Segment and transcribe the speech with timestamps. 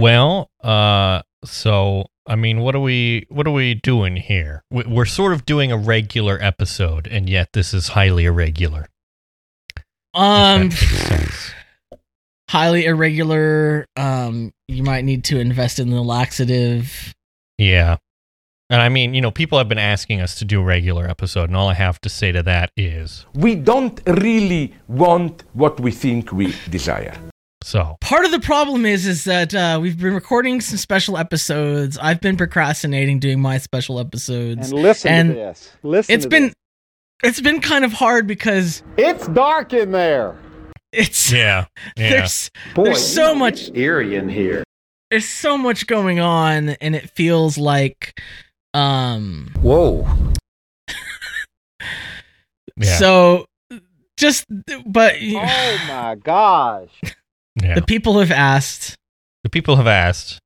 [0.00, 4.62] Well, uh, so I mean, what are we what are we doing here?
[4.70, 8.86] We- We're sort of doing a regular episode, and yet this is highly irregular.
[10.14, 11.50] Um, that makes sense.
[12.48, 13.86] highly irregular.
[13.96, 17.14] Um, you might need to invest in the laxative.
[17.58, 17.96] Yeah.
[18.70, 21.48] And I mean, you know, people have been asking us to do a regular episode,
[21.50, 25.90] and all I have to say to that is We don't really want what we
[25.90, 27.16] think we desire.
[27.62, 27.96] So.
[28.00, 31.98] Part of the problem is is that uh, we've been recording some special episodes.
[31.98, 34.70] I've been procrastinating doing my special episodes.
[34.70, 35.70] And listen And to this.
[35.82, 36.54] Listen it's to been this.
[37.22, 40.38] it's been kind of hard because It's dark in there.
[40.92, 41.66] it's Yeah.
[41.96, 42.10] Yeah.
[42.10, 44.64] there's Boy, there's so much eerie in here.
[45.10, 48.20] there's so much going on and it feels like
[48.74, 50.08] um Whoa.
[52.76, 52.96] Yeah.
[52.96, 53.44] so
[54.16, 54.46] just
[54.86, 56.88] but Oh my gosh.
[57.56, 57.74] Yeah.
[57.74, 58.96] the people have asked
[59.44, 60.38] The people have asked,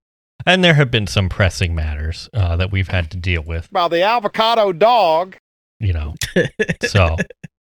[0.47, 3.89] and there have been some pressing matters uh, that we've had to deal with, By
[3.89, 5.37] the avocado dog.
[5.81, 6.15] you know.
[6.87, 7.17] So,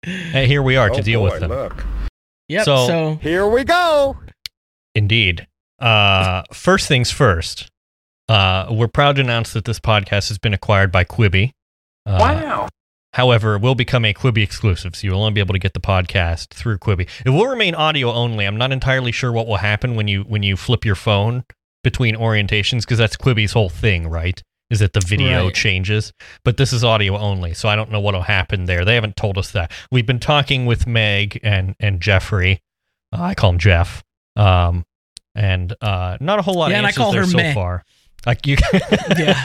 [0.03, 1.49] hey, here we are to Oh, deal boy, with them.
[1.49, 1.85] Look.
[2.47, 4.17] yep So- so Here we go.
[4.95, 5.47] Indeed.
[5.79, 7.67] Uh, first things first.
[8.29, 11.51] Uh, we're proud to announce that this podcast has been acquired by Quibi.
[12.05, 12.67] Uh, Wow.
[13.13, 15.80] However, it will become a Quibi exclusive, so you'll only be able to get the
[15.80, 17.08] podcast through Quibi.
[17.25, 18.45] It will remain audio only.
[18.45, 21.44] I'm not entirely sure what will happen when you when you flip your phone
[21.83, 24.41] between orientations, because that's Quibi's whole thing, right?
[24.69, 25.53] Is that the video Right.
[25.55, 26.11] changes,
[26.44, 28.83] but this is audio only, so I don't know what'll happen there.
[28.83, 29.72] They haven't told us that.
[29.91, 32.59] We've been talking with Meg and and Jeffrey.
[33.13, 34.03] Uh, I call him Jeff.
[34.35, 34.85] Um,
[35.33, 37.38] and uh, not a whole lot Yeah, of and I answers call there her so
[37.38, 37.53] Meh.
[37.53, 37.85] far.
[38.28, 38.58] Like you,
[39.17, 39.44] Yeah.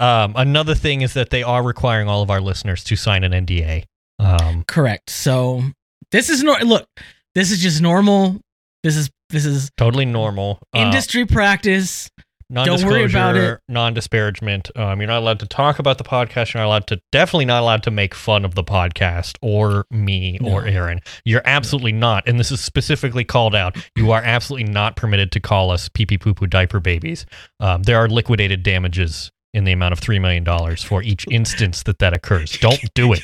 [0.00, 3.32] um, another thing is that they are requiring all of our listeners to sign an
[3.32, 3.84] NDA.
[4.18, 5.62] Um, correct so
[6.10, 6.86] this is no look
[7.34, 8.40] this is just normal
[8.84, 10.58] this is this is totally normal.
[10.74, 13.60] Uh, industry practice non-disclosure, don't worry about it.
[13.68, 14.70] non-disparagement.
[14.76, 16.52] Um, you're not allowed to talk about the podcast.
[16.54, 20.38] You're not allowed to, definitely not allowed to make fun of the podcast or me
[20.44, 21.00] or Aaron.
[21.24, 22.28] You're absolutely not.
[22.28, 23.76] And this is specifically called out.
[23.96, 27.26] You are absolutely not permitted to call us pee pee poo poo diaper babies.
[27.60, 30.44] Um, there are liquidated damages in the amount of $3 million
[30.76, 32.52] for each instance that that occurs.
[32.60, 33.22] Don't do it.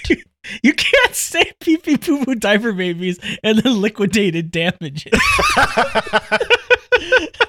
[0.63, 5.13] you can't say pee pee poo poo diaper babies and then liquidated damages.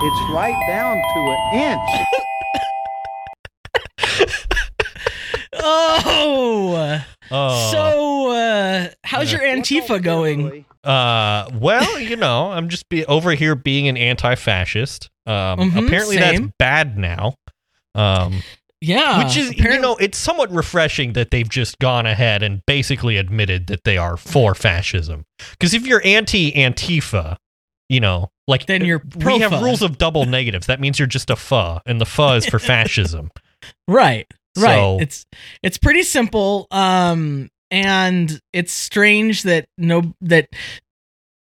[0.00, 1.90] It's right down to an inch.
[5.54, 7.70] oh Oh.
[7.72, 13.54] so uh how's your antifa going Uh, well, you know, I'm just be over here
[13.54, 15.10] being an anti-fascist.
[15.26, 16.42] Um, Mhm, apparently same.
[16.44, 17.34] that's bad now.
[17.94, 18.42] Um,
[18.80, 23.16] yeah which is, you know, it's somewhat refreshing that they've just gone ahead and basically
[23.16, 25.24] admitted that they are for fascism.
[25.50, 27.36] Because if you're anti-Antifa,
[27.88, 30.66] you know, like Then you're we have rules of double negatives.
[30.66, 33.30] That means you're just a fa, and the fa is for fascism.
[33.88, 34.26] right
[34.56, 35.26] right So- it's
[35.62, 40.48] it's pretty simple um and it's strange that no that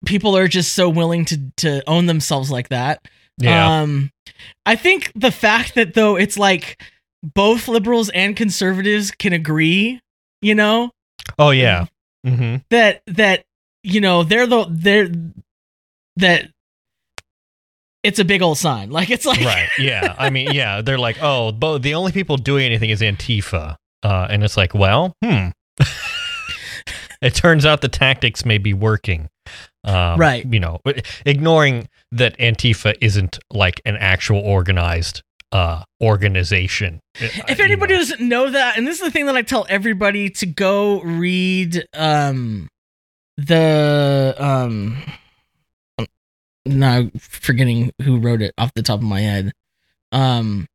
[0.04, 3.06] people are just so willing to to own themselves like that
[3.38, 4.10] Yeah, um
[4.64, 6.82] i think the fact that though it's like
[7.22, 10.00] both liberals and conservatives can agree
[10.42, 10.90] you know
[11.38, 11.86] oh yeah.
[12.26, 12.56] Mm-hmm.
[12.70, 13.44] that that
[13.82, 15.08] you know they're the they're
[16.16, 16.50] that
[18.06, 18.90] it's a big old sign.
[18.96, 19.68] Like it's like right.
[19.78, 20.14] Yeah.
[20.18, 23.76] I mean yeah they're like oh bo- the only people doing anything is antifa.
[24.02, 25.48] Uh, and it's like well hmm.
[27.22, 29.28] It turns out the tactics may be working.
[29.84, 30.44] Um, Right.
[30.52, 30.80] you know
[31.24, 37.00] ignoring that antifa isn't like an actual organized uh organization.
[37.20, 40.46] If anybody doesn't know that and this is the thing that i tell everybody to
[40.46, 42.68] go read um
[43.36, 45.02] the um
[46.66, 49.52] no forgetting who wrote it off the top of my head
[50.12, 50.66] um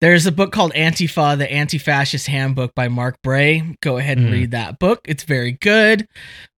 [0.00, 4.32] there's a book called antifa the anti-fascist handbook by mark bray go ahead and Mhm.
[4.32, 6.06] read that book it's very good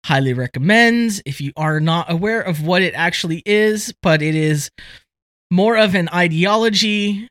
[0.05, 4.71] highly recommends if you are not aware of what it actually is but it is
[5.51, 7.29] more of an ideology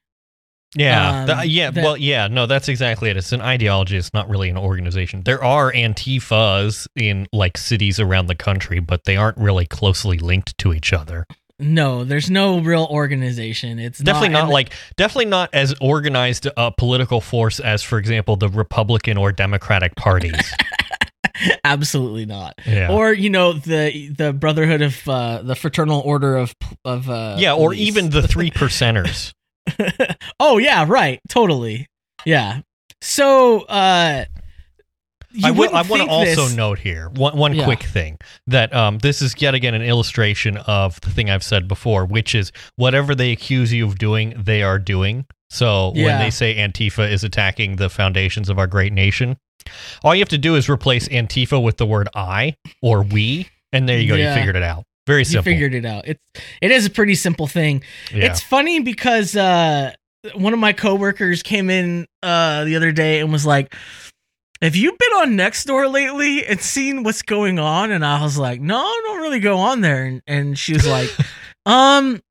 [0.74, 1.70] Yeah, Um, th- yeah.
[1.70, 2.28] that- well, yeah.
[2.30, 3.18] No, that's exactly it.
[3.18, 3.98] It's an ideology.
[3.98, 5.24] It's not really an organization.
[5.26, 10.58] There are antifas in like cities around the country, but they aren't really closely linked
[10.60, 11.26] to each other.
[11.62, 13.80] No, there's no real organization.
[13.80, 18.36] It's definitely not, and- like definitely not as organized a political force as, for example,
[18.36, 20.54] the Republican or Democratic parties.
[21.64, 22.56] absolutely not.
[22.66, 22.92] Yeah.
[22.92, 26.54] Or you know the the Brotherhood of uh, the Fraternal Order of
[26.86, 27.88] of uh, yeah, or Police.
[27.88, 29.34] even the three percenters.
[30.40, 31.88] oh yeah, right, totally.
[32.26, 32.62] Yeah.
[33.02, 34.26] So uh,
[35.34, 37.64] you I, will, I want to also this- note here one, one Yeah.
[37.66, 38.18] quick thing
[38.48, 42.36] that um, this is yet again an illustration of the thing I've said before, which
[42.36, 45.26] is whatever they accuse you of doing, they are doing.
[45.50, 49.38] So when they say Antifa is attacking the foundations of our great nation,
[50.04, 53.88] all you have to do is replace Antifa with the word I or we, and
[53.88, 54.16] there you go.
[54.16, 54.30] Yeah.
[54.34, 54.84] You figured it out.
[55.08, 55.52] Very simple.
[55.52, 56.08] You figured it out.
[56.08, 56.20] It's
[56.62, 57.84] it is a pretty simple thing.
[58.14, 58.26] yeah.
[58.26, 59.94] It's funny because uh
[60.36, 63.76] one of my coworkers came in uh the other day and was like,
[64.62, 68.62] "Have you been on Nextdoor lately and seen what's going on?" And I was like,
[68.62, 71.10] "No, I don't really go on there." And, and she was like,
[71.66, 72.22] "Um,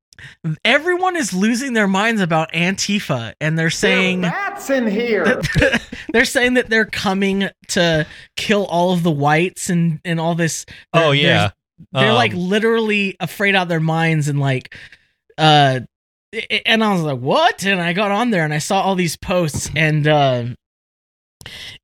[0.63, 5.41] everyone is losing their minds about Antifa, and they're saying." Bats in here.
[6.13, 8.05] they're saying that they're coming to
[8.35, 10.65] kill all of the whites and and all this.
[10.93, 11.49] oh They're- yeah.
[11.91, 14.75] they're like Um, literally afraid out of their minds and like
[15.37, 15.79] uh
[16.65, 19.17] and I was like, "What?" And I got on there and I saw all these
[19.17, 20.45] posts and uh,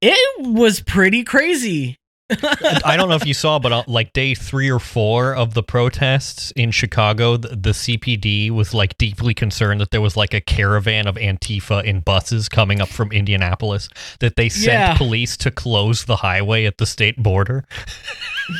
[0.02, 1.98] it was pretty crazy.
[2.30, 5.64] I don't know if you saw, but uh, like day three or four of the
[5.64, 10.42] protests in Chicago, the, the CPD was like deeply concerned that there was like a
[10.42, 13.88] caravan of Antifa in buses coming up from Indianapolis,
[14.20, 14.98] that they sent Yeah.
[14.98, 17.64] police to close the highway at the state border.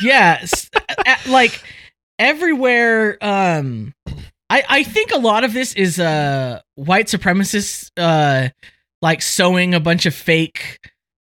[0.02, 0.70] yes.
[0.74, 1.62] s- a- like
[2.18, 3.94] everywhere um
[4.50, 8.48] I I think a lot of this is uh white supremacists uh
[9.02, 10.78] like sowing a bunch of fake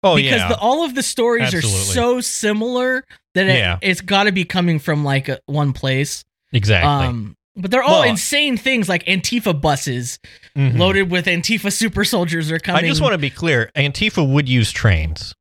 [0.02, 1.80] Oh because yeah, the, all of the stories Absolutely.
[1.80, 3.78] are so similar that it, Yeah.
[3.80, 6.24] it's got to be coming from like a, one place.
[6.52, 6.90] exactly.
[7.06, 10.18] Um, but they're all Well- insane things like Antifa buses
[10.56, 10.76] Mhm.
[10.78, 12.84] loaded with Antifa super soldiers are coming.
[12.84, 15.32] I just want to be clear: Antifa would use trains,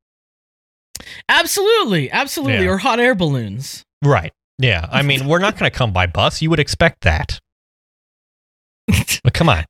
[1.27, 2.71] absolutely, absolutely, Yeah.
[2.71, 3.83] or hot air balloons.
[4.03, 4.31] right?
[4.59, 6.41] Yeah, I mean, we're not going to come by bus.
[6.41, 7.39] You would expect that.
[9.23, 9.65] But come on.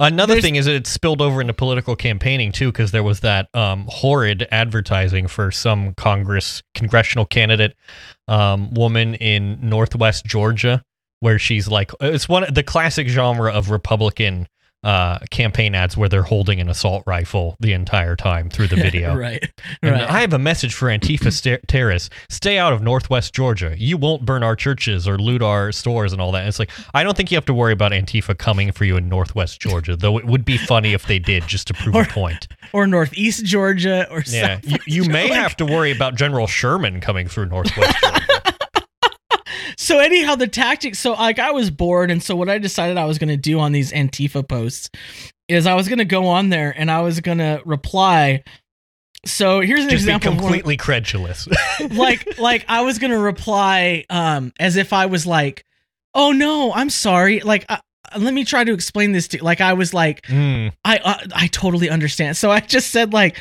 [0.00, 3.20] Another There's- thing is that it spilled over into political campaigning too, because there was
[3.20, 7.74] that um, horrid advertising for some Congress congressional candidate
[8.28, 10.84] um, woman in Northwest Georgia,
[11.20, 14.46] where she's like, it's one the classic genre of Republican
[14.84, 19.16] uh, campaign ads where they're holding an assault rifle the entire time through the video.
[19.16, 19.50] right,
[19.82, 20.08] And right.
[20.08, 22.10] I have a message for Antifa sta- terrorists.
[22.28, 23.74] Stay out of Northwest Georgia.
[23.76, 26.46] You won't burn our churches or loot our stores and all that.
[26.46, 29.08] It's like, I don't think you have to worry about Antifa coming for you in
[29.08, 32.06] Northwest Georgia, though it would be funny if they did just to prove Or- a
[32.06, 32.46] point.
[32.72, 34.60] or Northeast Georgia, or Yeah.
[34.60, 38.42] South You, you may have to worry about General Sherman coming through Northwest Georgia.
[39.88, 40.98] So anyhow, the tactics.
[40.98, 43.58] So like, I was bored, and so what I decided I was going to do
[43.58, 44.90] on these Antifa posts
[45.48, 48.44] is I was going to go on there and I was going to reply.
[49.24, 50.32] So here's an just example.
[50.32, 51.48] of completely credulous.
[51.90, 55.64] like like I was gonna reply um as if I was like,
[56.14, 57.40] oh no, I'm sorry.
[57.40, 57.78] Like uh,
[58.16, 60.68] let me try to explain this to like I was like Hmm.
[60.84, 62.36] I uh, I totally understand.
[62.36, 63.36] So I just said like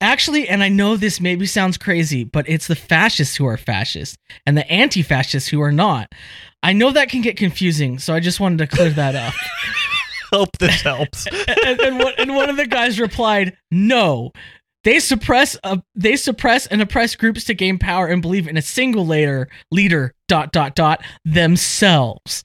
[0.00, 4.16] actually and I know this maybe sounds crazy, but it's the fascists who are fascists
[4.44, 6.12] and the anti-fascists who are not.
[6.62, 9.34] I know that can get confusing, so I just wanted to clear that up.
[10.32, 11.26] Hope this helps.
[11.64, 14.32] and, and, one, and one of the guys replied, "No,
[14.82, 18.62] they suppress uh, they suppress and oppress groups to gain power and believe in a
[18.62, 22.42] single leader leader dot dot dot themselves."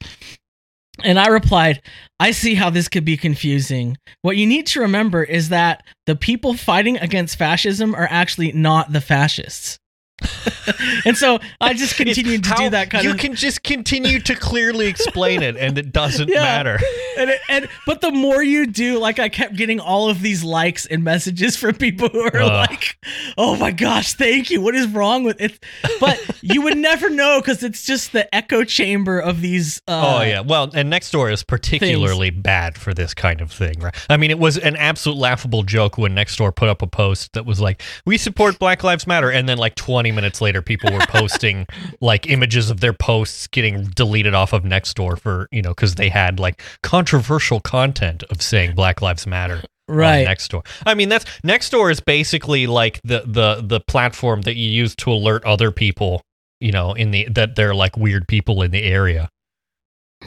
[1.02, 1.80] And I replied,
[2.20, 3.96] "I see how this could be confusing.
[4.20, 8.92] What you need to remember is that the people fighting against fascism are actually not
[8.92, 9.78] the fascists."
[11.04, 13.62] and so I just continued to How- do that kind you of You can just
[13.62, 16.42] continue to clearly explain it and it doesn't Yeah.
[16.42, 16.78] matter.
[17.18, 20.42] and, it, and but the more you do, like I kept getting all of these
[20.44, 22.68] likes and messages from people who are Ugh.
[22.70, 22.96] like,
[23.36, 24.60] "Oh my gosh, thank you.
[24.60, 25.62] What is wrong with it?"
[26.00, 29.80] But you would never know because it's just the echo chamber of these.
[29.88, 33.78] Uh, oh yeah, well, and next door is particularly bad for this kind of thing,
[33.80, 33.94] right?
[34.08, 37.32] I mean, it was an absolute laughable joke when next door put up a post
[37.34, 39.74] that was like, "We support Black Lives Matter," and then like
[40.12, 41.66] 20 minutes later, people were posting
[42.00, 46.08] like images of their posts getting deleted off of Nextdoor for you know because they
[46.08, 49.62] had like controversial content of saying Black Lives Matter.
[49.88, 50.26] right.
[50.26, 50.66] Nextdoor.
[50.84, 55.10] I mean, that's Nextdoor is basically like the the the platform that you use to
[55.10, 56.22] alert other people,
[56.60, 59.30] you know, in the that they're like weird people in the area.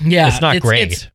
[0.04, 0.92] Yeah, it's not great.
[0.92, 1.08] It's,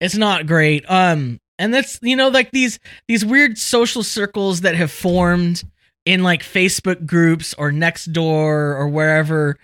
[0.00, 0.84] it's not great.
[0.90, 2.78] Um, and that's you know like these
[3.08, 5.64] these weird social circles that have formed
[6.06, 9.58] in like Facebook groups or Nextdoor or wherever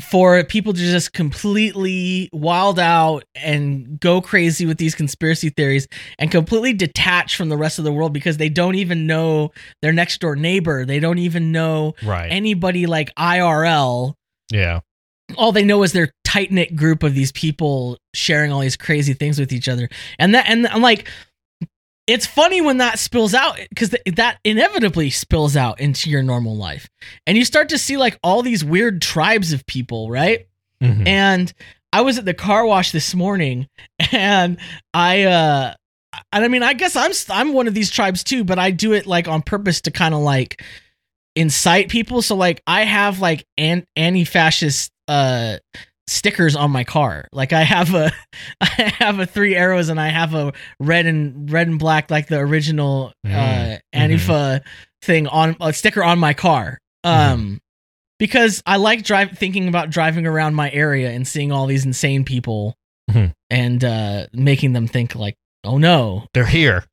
[0.00, 5.88] for people to just completely wild out and go crazy with these conspiracy theories
[6.18, 9.50] and completely detach from the rest of the world because they don't even know
[9.82, 10.84] their next door neighbor.
[10.84, 12.30] They don't even know right.
[12.30, 14.14] anybody like IRL
[14.50, 14.80] yeah.
[15.36, 19.14] all they know is their tight knit group of these people sharing all these crazy
[19.14, 19.88] things with each other,
[20.18, 21.08] and that and I'm like,
[22.10, 26.56] it's funny when that spills out because th- that inevitably spills out into your normal
[26.56, 26.88] life,
[27.26, 30.46] and you start to see like all these weird tribes of people, right?
[30.82, 31.06] Mhm.
[31.06, 31.52] And
[31.92, 33.68] I was at the car wash this morning,
[34.12, 34.58] and
[34.94, 35.74] I uh,
[36.32, 38.92] and I mean, I guess I'm I'm one of these tribes too, but I do
[38.92, 40.62] it like on purpose to kind of like
[41.36, 42.22] incite people.
[42.22, 45.58] So like I have like an anti-fascist uh
[46.10, 47.28] stickers on my car.
[47.32, 48.10] Like I have a
[48.60, 52.26] I have a three arrows and I have a red and red and black like
[52.28, 54.60] the original uh Mm, Antifa
[55.02, 56.78] thing on a sticker on my car.
[57.04, 57.60] Um
[58.18, 62.24] because I like drive thinking about driving around my area and seeing all these insane
[62.24, 62.74] people
[63.10, 63.32] Mhm.
[63.48, 66.84] and uh making them think like, "Oh no, They're here.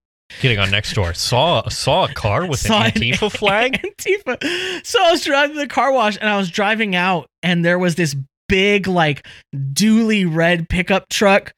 [0.42, 1.14] Getting on next door.
[1.14, 3.82] Saw saw a car with Saw an an Antifa flag.
[3.82, 4.86] Antifa.
[4.86, 7.80] So I was driving to the car wash and I was driving out and there
[7.80, 8.16] was this
[8.50, 9.26] big like
[9.56, 11.54] dually red pickup truck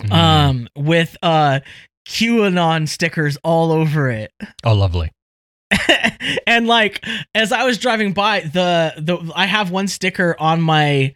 [0.00, 0.12] Mm.
[0.12, 1.60] um with uh
[2.08, 4.32] QAnon stickers all over it.
[4.64, 5.10] oh, lovely.
[6.46, 7.04] and like
[7.34, 11.14] as I was driving by the the I have one sticker on my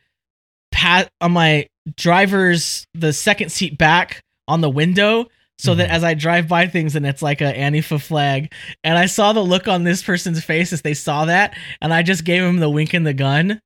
[0.71, 5.27] pat on my driver's the second seat back on the window
[5.59, 5.93] so that Mhm.
[5.93, 9.43] as I drive by things and it's like a Antifa flag and I saw the
[9.43, 12.71] look on this person's face as they saw that and I just gave him the
[12.71, 13.61] wink and the gun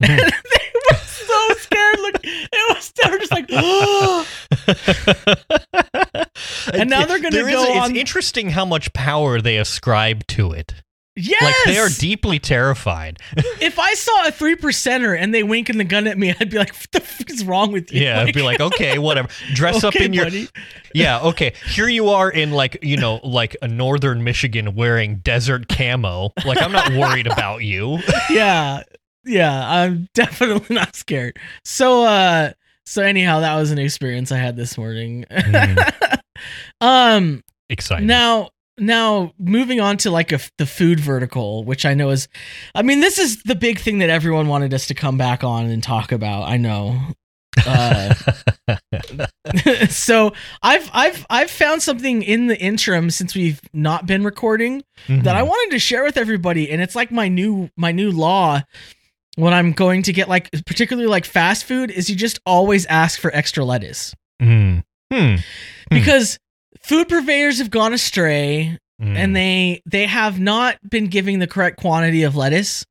[0.08, 3.50] they were so scared look it was they were just like
[6.72, 10.52] And now they're There is go a- on- interesting how much power they ascribe to
[10.52, 10.74] it.
[11.16, 13.18] yes Like they are deeply terrified.
[13.60, 16.58] if I saw a three percenter and they winking the gun at me, I'd be
[16.58, 19.28] like, "What the fuck is wrong with you?" Yeah, I'd be like, okay, whatever.
[19.54, 20.48] Dress up "Okay, in your buddy."
[20.94, 21.54] Yeah, okay.
[21.70, 26.32] Here you are in like, you know, like a northern Michigan wearing desert camo.
[26.44, 27.98] Like I'm not worried about you.
[28.30, 28.82] yeah,
[29.24, 29.68] yeah.
[29.68, 31.38] I'm definitely not scared.
[31.64, 32.52] So, uh,
[32.86, 35.24] so anyhow, that was an experience I had this morning.
[35.30, 36.20] Mm.
[36.80, 38.06] um, Exciting.
[38.06, 42.28] now, now moving on to like a, the food vertical, which I know is,
[42.74, 45.66] I mean, this is the big thing that everyone wanted us to come back on
[45.66, 46.48] and talk about.
[46.48, 46.98] I know.
[47.66, 48.14] Uh,
[49.88, 50.32] so
[50.62, 55.42] I've I've I've found something in the interim since we've not been recording that I
[55.42, 55.48] Mhm.
[55.48, 58.62] wanted to share with everybody, and it's like my new my new law
[59.38, 63.20] when I'm going to get like particularly like fast food is you just always ask
[63.20, 64.82] for extra lettuce Mm.
[65.12, 65.34] Hmm.
[65.90, 66.38] Because
[66.82, 69.16] food purveyors have gone astray Mm.
[69.16, 72.84] and they they have not been giving the correct quantity of lettuce.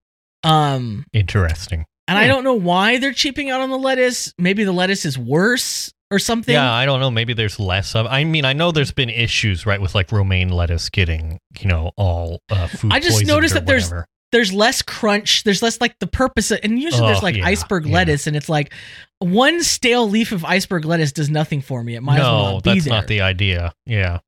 [0.44, 1.84] Um, interesting.
[2.08, 2.30] and I Hmm.
[2.30, 4.32] don't know why they're cheaping out on the lettuce.
[4.38, 6.54] Maybe the lettuce is worse or something.
[6.54, 7.12] Yeah, I don't know.
[7.12, 8.06] Maybe there's less of.
[8.08, 11.92] I mean, I know there's been issues, right, with like romaine lettuce getting, you know,
[11.98, 12.94] all uh, food.
[12.94, 13.90] I just noticed that whatever.
[13.90, 15.44] there's less crunch.
[15.44, 17.94] There's less like the purpose, of, and usually there's Oh, like yeah, iceberg yeah.
[17.94, 18.74] lettuce, and it's like
[19.20, 21.96] one stale leaf of iceberg lettuce does nothing for me.
[21.96, 22.94] It might as well no, not be that's there.
[22.94, 23.74] not the idea.
[23.86, 24.20] Yeah.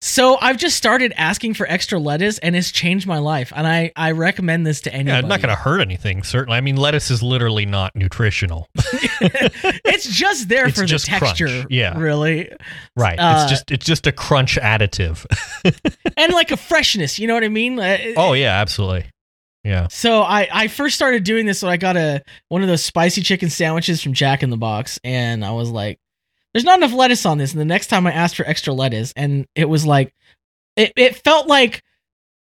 [0.00, 3.52] so I've just started asking for extra lettuce, and it's changed my life.
[3.54, 5.18] And I I recommend this to Yeah, anybody.
[5.18, 6.22] it's not going to hurt anything.
[6.22, 6.56] Certainly.
[6.56, 8.68] I mean, lettuce is literally not nutritional.
[9.20, 11.66] it's just there It's for just the crunch, texture.
[11.68, 11.98] yeah.
[11.98, 12.50] really,
[12.96, 13.18] Right.
[13.18, 15.26] Uh, it's just it's just a crunch additive.
[16.16, 17.18] and like a freshness.
[17.18, 17.78] You know what I mean?
[17.78, 19.06] Uh, oh yeah, absolutely.
[19.64, 19.88] Yeah.
[19.90, 23.22] So I I first started doing this when I got a one of those spicy
[23.22, 25.98] chicken sandwiches from Jack in the Box, and I was like,
[26.54, 29.12] "There's not enough lettuce on this." And the next time I asked for extra lettuce,
[29.16, 30.14] and it was like,
[30.76, 31.82] it it felt like,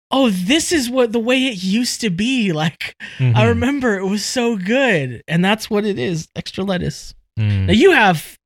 [0.09, 2.51] oh, this is what the way it used to be.
[2.53, 3.47] Like I Mhm.
[3.49, 7.13] remember it was so good, and that's what it is, extra lettuce.
[7.39, 7.65] Mm.
[7.67, 8.37] Now you have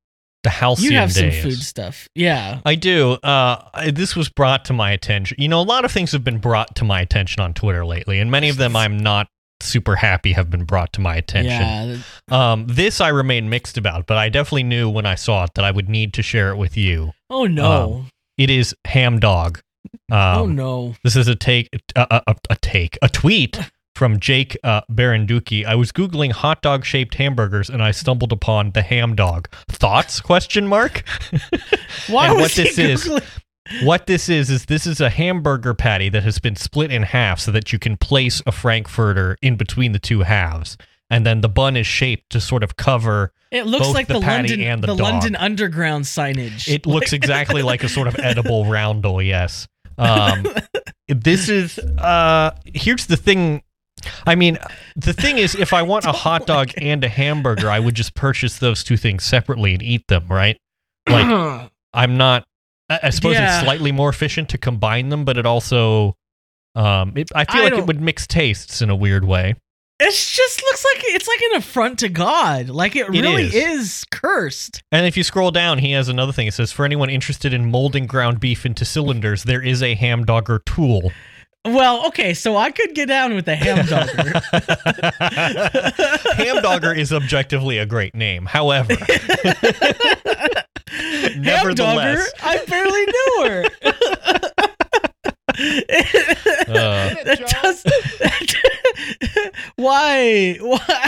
[0.46, 2.60] The halcyon you have some food stuff, yeah.
[2.64, 3.14] I do.
[3.14, 5.36] Uh, I- this was brought to my attention.
[5.40, 8.20] You know, a lot of things have been brought to my attention on Twitter lately,
[8.20, 9.26] and many of them I'm not
[9.60, 12.00] super happy have been brought to my attention.
[12.30, 12.52] Yeah.
[12.52, 15.64] Um, this I remain mixed about, but I definitely knew when I saw it that
[15.64, 17.10] I would need to share it with you.
[17.28, 18.04] Oh no.
[18.38, 19.60] It is ham dog.
[20.12, 20.94] Um, oh no.
[21.02, 23.58] This is a take, a, a, a take, a tweet
[23.96, 25.64] from Jake uh, Baranduki.
[25.64, 29.48] I was googling hot dog shaped hamburgers and I stumbled upon the ham dog.
[29.68, 30.20] Thoughts?
[30.20, 31.02] Question mark.
[32.06, 33.24] Why and was what he this is- Googling-
[33.82, 37.40] what this is is this is a hamburger patty that has been split in half
[37.40, 40.76] so that you can place a frankfurter in between the two halves,
[41.10, 43.32] and then the bun is shaped to sort of cover.
[43.50, 44.94] It looks like the the, patty London and the the.
[44.94, 46.68] London Underground signage.
[46.68, 49.20] It looks exactly like a sort of edible roundel.
[49.20, 49.66] Yes.
[49.98, 50.46] Um,
[51.08, 53.62] this is uh here's the thing
[54.26, 54.58] i mean
[54.96, 58.14] the thing is if i want a hot dog and a hamburger i would just
[58.14, 60.56] purchase those two things separately and eat them right
[61.08, 62.44] like i'm not
[62.90, 63.56] i, I suppose Yeah.
[63.56, 66.14] it's slightly more efficient to combine them but it also
[66.74, 69.54] um it, i feel I like it would mix tastes in a weird way
[69.98, 72.68] It just looks like it's like an affront to God.
[72.68, 73.54] Like it, It really is.
[73.54, 74.04] is.
[74.10, 74.82] cursed.
[74.92, 76.46] And if you scroll down, he has another thing.
[76.46, 80.26] It says, "For anyone interested in molding ground beef into cylinders, there is a ham
[80.26, 81.12] dogger tool."
[81.66, 84.40] Well, okay, so I could get down with a ham dogger.
[86.34, 88.46] ham dogger is objectively a great name.
[88.46, 88.94] However,
[91.36, 93.64] nevertheless, I barely knew her.
[96.68, 97.84] uh, that does,
[99.76, 100.56] why?
[100.60, 101.00] Why?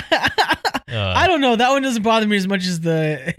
[0.91, 1.57] uh, I don't know.
[1.57, 3.35] That one doesn't bother me as much as the.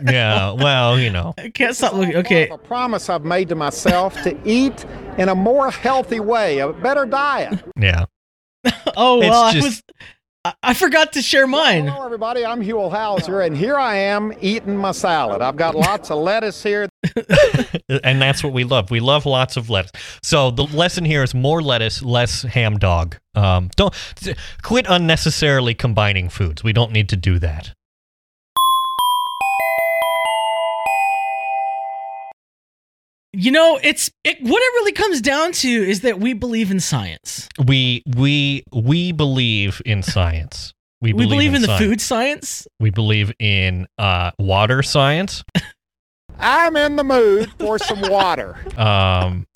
[0.10, 2.16] yeah, well, you know, I can't stop looking.
[2.16, 2.48] Okay.
[2.48, 4.84] A promise I've made to myself to eat
[5.18, 7.62] in a more healthy way, a better diet.
[7.78, 8.04] yeah.
[8.96, 9.82] Oh It's well, I was.
[10.44, 11.86] I, I forgot to share mine.
[11.86, 12.44] Hello, everybody.
[12.44, 15.40] I'm Huell Howser, and here I am eating my salad.
[15.40, 16.88] I've got lots of lettuce here.
[18.02, 18.90] and that's what we love.
[18.90, 19.92] We love lots of lettuce.
[20.22, 23.16] So the lesson here is more lettuce, less ham dog.
[23.36, 23.94] Um, don't
[24.62, 26.64] quit unnecessarily combining foods.
[26.64, 27.72] We don't need to do that.
[33.34, 36.80] You know, it's it, what it really comes down to is that we believe in
[36.80, 37.48] science.
[37.64, 40.74] We we we believe in science.
[41.00, 41.82] We We believe, believe, in, the science.
[41.82, 42.66] food science.
[42.78, 45.42] We believe in uh, water science.
[46.38, 48.56] I'm in the mood for some water.
[48.76, 49.46] Um,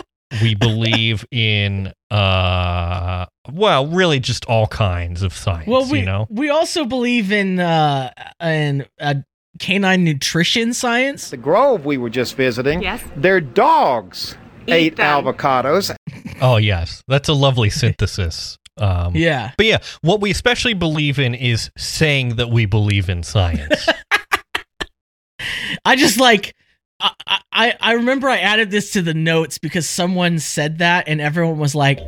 [0.43, 5.69] we believe in uh, well, really just all kinds of science.
[5.69, 9.15] Well, we you know, we also believe in uh in uh,
[9.59, 11.31] canine nutrition science.
[11.31, 13.03] The grove we were just visiting, Yes.
[13.17, 14.37] their dogs
[14.67, 15.25] Eat ate them.
[15.25, 15.95] avocados.
[16.41, 18.59] oh yes, that's a lovely synthesis.
[18.79, 19.53] Um, Yeah.
[19.57, 23.87] But yeah, what we especially believe in is saying that we believe in science.
[25.85, 26.55] I just like
[27.01, 27.13] I,
[27.53, 31.59] I I remember I added this to the notes because someone said that and everyone
[31.59, 32.01] was like,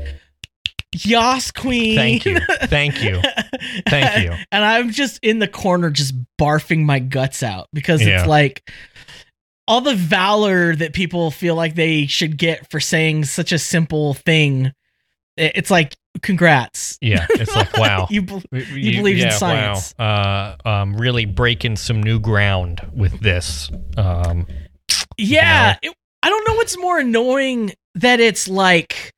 [0.95, 2.39] "Yas, queen." Thank you.
[2.65, 3.21] Thank you.
[3.89, 4.33] Thank you.
[4.53, 8.21] And I'm just in the corner, just barfing my guts out because Yeah.
[8.21, 8.71] it's like
[9.67, 14.15] all the valor that people feel like they should get for saying such a simple
[14.15, 14.73] thing.
[15.37, 16.99] It's like, congrats.
[17.03, 18.07] Yeah, it's like wow.
[18.11, 19.95] you bel you, believe in science.
[19.99, 20.57] Wow.
[20.65, 23.71] Uh, um, really breaking some new ground with this.
[23.97, 24.47] Um,
[25.19, 29.13] Yeah, it, I don't know what's more annoying that it's like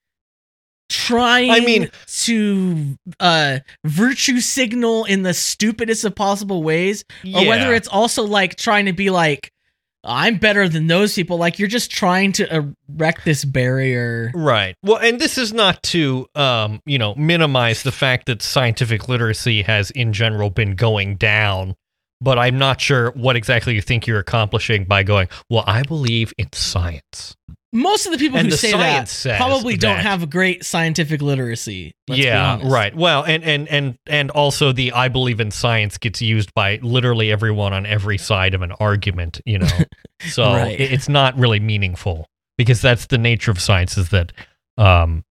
[0.90, 1.90] trying I mean-
[2.24, 8.56] to uh virtue signal in the stupidest of possible ways or whether it's also like
[8.56, 9.50] trying to be like
[10.02, 14.32] I'm better than those people like you're just trying to erect this barrier.
[14.34, 14.74] Right.
[14.82, 19.62] Well, and this is not to, um, you know, minimize the fact that scientific literacy
[19.62, 21.76] has in general been going down,
[22.20, 26.32] but I'm not sure what exactly you think you're accomplishing by going, well, I believe
[26.38, 27.36] in science.
[27.72, 31.92] Most of the people And who the say that probably don't have great scientific literacy.
[32.08, 32.94] let's yeah, right.
[32.94, 37.30] Well, and and and and also the I believe in science gets used by literally
[37.30, 39.68] everyone on every side of an argument, you know.
[40.28, 40.78] So Right.
[40.78, 42.26] it- it's not really meaningful
[42.58, 44.32] because that's the nature of science is that
[44.76, 45.22] um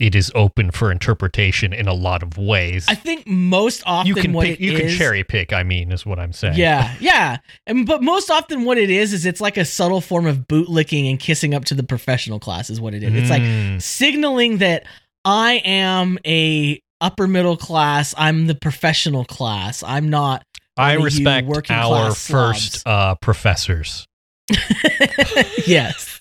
[0.00, 2.86] it is open for interpretation in a lot of ways.
[2.88, 6.06] I think most often you can what pick, you can cherry pick, I mean, is
[6.06, 6.54] what I'm saying.
[6.56, 7.38] Yeah, yeah.
[7.66, 11.10] And but most often what it is is it's like a subtle form of bootlicking
[11.10, 13.14] and kissing up to the professional class is what it is.
[13.14, 13.80] It's like Mm.
[13.82, 14.84] signaling that
[15.24, 19.82] I am a upper middle class, I'm the professional class.
[19.82, 20.42] I'm not
[20.76, 24.06] I respect our first uh professors.
[25.66, 26.20] yes.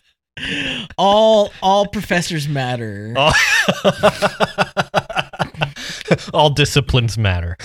[0.98, 3.14] All all professors matter.
[3.16, 3.34] All,
[6.34, 7.58] All disciplines matter.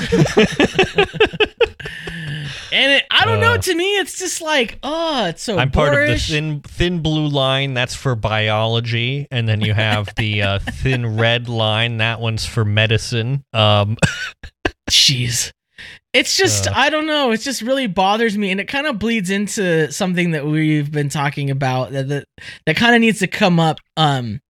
[2.74, 5.70] And it, I don't know, Uh, to me it's just like, oh, it's so I'm
[5.70, 7.74] part of the thin thin blue line.
[7.74, 11.98] That's for biology, and then you have the uh, thin red line.
[11.98, 13.44] That one's for medicine.
[13.52, 13.98] Um,
[14.90, 15.52] Jeez.
[16.12, 16.72] It's just Uh.
[16.74, 17.30] I don't know.
[17.32, 21.08] It just really bothers me, and it kind of bleeds into something that we've been
[21.08, 22.24] talking about that that,
[22.66, 23.78] that kind of needs to come up.
[23.96, 24.40] Um,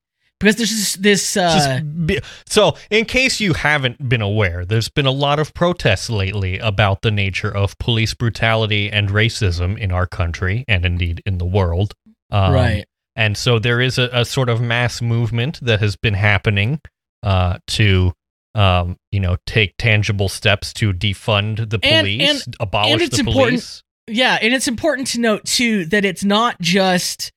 [0.40, 4.88] because there's this, this uh, just be- so, in case you haven't been aware, there's
[4.88, 9.92] been a lot of protests lately about the nature of police brutality and racism in
[9.92, 11.94] our country, and indeed in the world.
[12.33, 12.85] Um, right.
[13.14, 16.81] And so there is a, a sort of mass movement that has been happening
[17.22, 18.12] uh, to,
[18.55, 23.17] um, you know, take tangible steps to defund the And- police, and- abolish and it's
[23.17, 23.83] the important- police.
[24.09, 27.31] Yeah, and it's important to note too that it's not just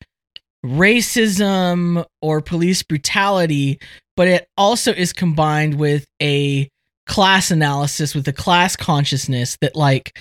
[0.66, 3.80] racism or police brutality,
[4.18, 6.70] but it also is combined with a
[7.06, 10.18] class analysis with a class consciousness that like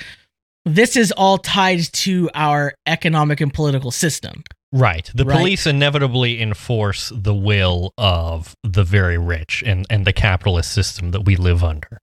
[0.66, 4.42] this is all tied to our economic and political system.
[4.76, 5.08] Right.
[5.14, 5.36] The Right.
[5.38, 11.20] police inevitably enforce the will of the very rich and, and the capitalist system that
[11.22, 12.00] we live under.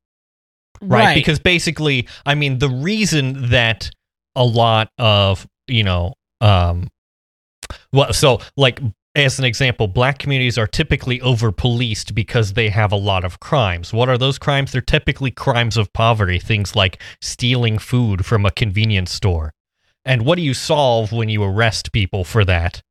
[0.81, 1.05] right?
[1.07, 1.13] Right.
[1.15, 3.91] Because basically, I mean, the reason that
[4.35, 6.87] a lot of you know, um,
[7.93, 8.79] well, so like
[9.15, 13.39] as an example, black communities are typically over policed because they have a lot of
[13.41, 13.91] crimes.
[13.93, 14.71] What are those crimes?
[14.71, 19.51] They're typically crimes of poverty, things like stealing food from a convenience store.
[20.05, 22.81] And what do you solve when you arrest people for that?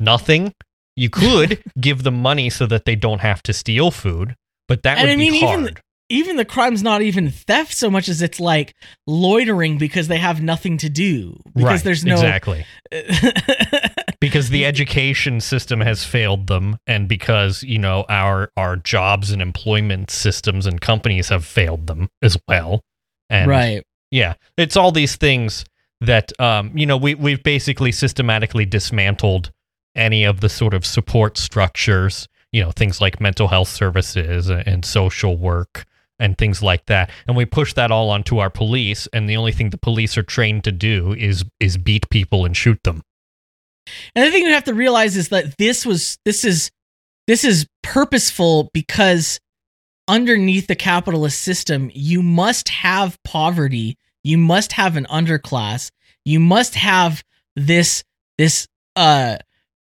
[0.00, 0.54] Nothing.
[0.96, 4.36] You could give them money so that they don't have to steal food,
[4.68, 5.80] but that And would I mean, be even- hard.
[6.08, 8.74] even the crime's not even theft so much as it's like
[9.06, 12.64] loitering because they have nothing to do because right, there's no exactly
[14.20, 19.40] because the education system has failed them and because you know our our jobs and
[19.42, 22.82] employment systems and companies have failed them as well
[23.30, 25.64] and right yeah it's all these things
[26.02, 29.50] that um you know we we've basically systematically dismantled
[29.94, 34.84] any of the sort of support structures you know things like mental health services and,
[34.84, 35.86] social work
[36.18, 37.10] and things like that.
[37.26, 40.22] And we push that all onto our police and the only thing the police are
[40.22, 43.02] trained to do is is beat people and shoot them.
[44.14, 46.70] And the thing you have to realize is that this was this is
[47.26, 49.40] this is purposeful because
[50.06, 55.90] underneath the capitalist system you must have poverty you must have an underclass.
[56.24, 57.22] You must have
[57.56, 58.04] this
[58.38, 59.36] this uh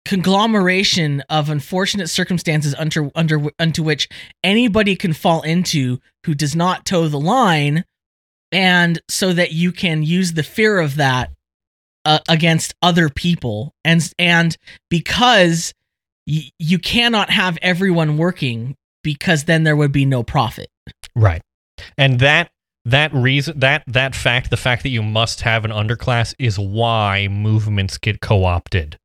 [0.04, 4.08] conglomeration of unfortunate circumstances under under unto which
[4.44, 7.84] anybody can fall into who does not toe the line
[8.52, 11.30] and so that you can use the fear of that
[12.04, 13.74] uh, against other people.
[13.84, 14.56] And and
[14.88, 15.74] because
[16.26, 20.68] y- you cannot have everyone working because then there would be no profit.
[21.14, 21.42] Right.
[21.98, 22.50] And that
[22.86, 27.28] that reason that that fact, the fact that you must have an underclass is why
[27.28, 28.98] movements get co-opted.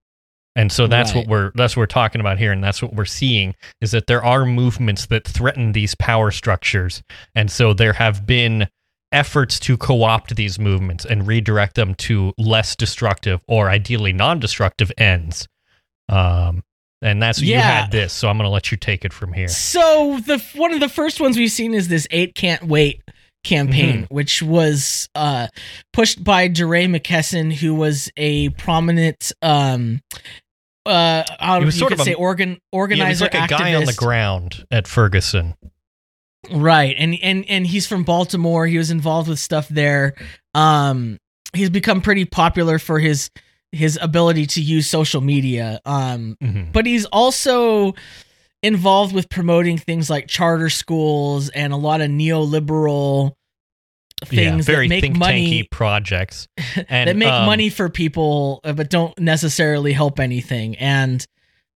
[0.55, 3.05] And so that's what we're that's what we're talking about here and that's what we're
[3.05, 7.01] seeing is that there are movements that threaten these power structures.
[7.35, 8.67] And so there have been
[9.13, 15.47] efforts to co-opt these movements and redirect them to less destructive or ideally non-destructive ends.
[16.07, 16.63] Um
[17.01, 17.61] and that's you Yeah.
[17.81, 19.47] had this, so I'm going to let you take it from here.
[19.47, 23.01] So the one of the first ones we've seen is this eight can't wait
[23.43, 24.13] campaign, Mm-hmm.
[24.13, 25.47] which was uh,
[25.93, 30.01] pushed by DeRay McKesson, who was a prominent um
[30.85, 31.23] uh
[31.59, 33.75] He was you sort could of a- say organ Yeah, organizer he's like a guy
[33.75, 35.53] on the ground at Ferguson.
[36.51, 36.95] Right.
[36.97, 38.65] And and and he's from Baltimore.
[38.65, 40.15] He was involved with stuff there.
[40.55, 41.19] Um
[41.53, 43.29] he's become pretty popular for his
[43.71, 45.79] his ability to use social media.
[45.85, 46.71] Um Mhm.
[46.71, 47.93] but he's also
[48.63, 53.33] involved with promoting things like charter schools and a lot of neoliberal
[54.25, 56.47] things yeah, very that make think money tanky projects
[56.89, 61.25] and that make um, money for people uh, but don't necessarily help anything and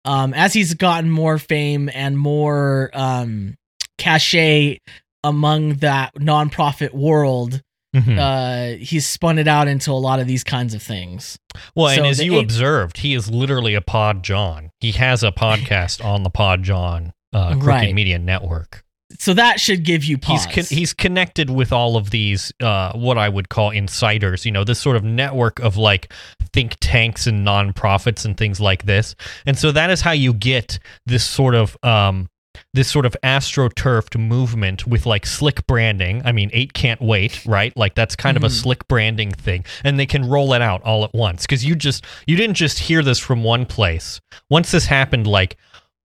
[0.05, 3.55] um, as he's gotten more fame and more um,
[3.97, 4.81] cachet
[5.23, 7.63] among that nonprofit world
[7.95, 8.19] mhm.
[8.19, 11.39] uh, he's spun it out into a lot of these kinds of things
[11.75, 14.71] well, and as you eight- observed, he is literally a Pod Jon.
[14.83, 17.95] He has a podcast on the Pod Jon uh, Crooked Right.
[17.95, 18.85] Media Network.
[19.19, 22.93] so that should give you pause He's con- he's connected with all of these uh,
[22.93, 24.45] what I would call insiders.
[24.45, 26.13] You know, this sort of network of like
[26.53, 29.15] think tanks and nonprofits and things like this.
[29.47, 32.29] And so that is how you get this sort of um,
[32.75, 36.23] this sort of astroturfed movement with like slick branding.
[36.25, 37.77] I mean, eight can't wait, right?
[37.77, 38.63] Like that's kind of a Mhm.
[38.63, 42.05] slick branding thing, and they can roll it out all at once because you just
[42.27, 44.21] you didn't just hear this from one place.
[44.51, 45.57] Once this happened, like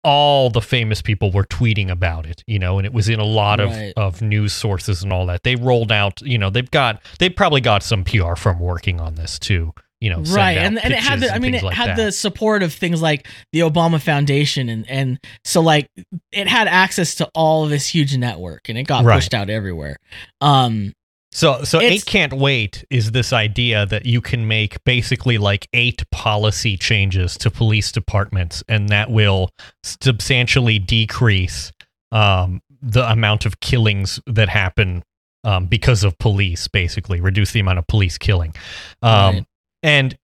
[0.02, 3.24] all the famous people were tweeting about it, you know, and it was in a
[3.24, 3.92] lot Right.
[3.98, 5.42] of, of news sources and all that.
[5.42, 9.16] They rolled out, you know, they've got they probably got some PR from working on
[9.16, 11.90] this too, you know, right and, and it had the i mean it like had
[11.90, 11.96] that.
[11.96, 15.88] the support of things like the obama foundation and and so like
[16.32, 19.16] it had access to all of this huge network and it got Right.
[19.16, 19.96] pushed out everywhere
[20.40, 20.92] um
[21.32, 25.68] So so It's- eight can't wait is this idea that you can make basically like
[25.74, 29.50] eight policy changes to police departments and that will
[29.84, 31.72] substantially decrease
[32.12, 35.02] um, the amount of killings that happen
[35.44, 38.54] um, because of police basically reduce the amount of police killing
[39.02, 39.44] um, Right.
[39.82, 40.16] And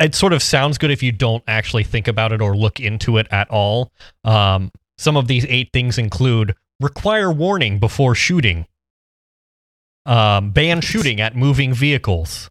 [0.00, 3.16] it sort of sounds good if you don't actually think about it or look into
[3.18, 3.92] it at all
[4.24, 8.66] um, some of these eight things include require warning before shooting
[10.06, 12.50] um, ban shooting at moving vehicles.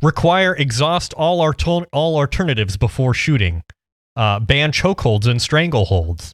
[0.00, 3.62] Require exhaust all alter- all alternatives before shooting.
[4.16, 6.32] Uh, ban chokeholds and strangleholds.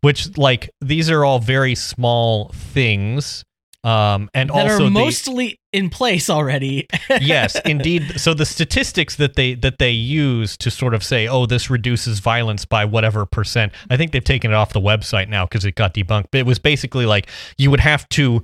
[0.00, 3.44] Which, like, these are all very small things.
[3.84, 6.88] Um, and that also are mostly in place already
[7.20, 8.20] yes, indeed.
[8.20, 12.18] So the statistics that they that they use to sort of say, oh, this reduces
[12.18, 13.72] violence by whatever percent.
[13.88, 16.26] I think they've taken it off the website now because it got debunked.
[16.32, 17.28] But it was basically like
[17.58, 18.42] you would have to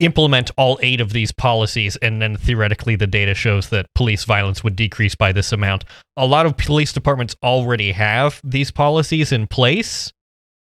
[0.00, 4.64] implement all eight of these policies and then theoretically the data shows that police violence
[4.64, 5.84] would decrease by this amount
[6.16, 10.12] a lot of police departments already have these policies in place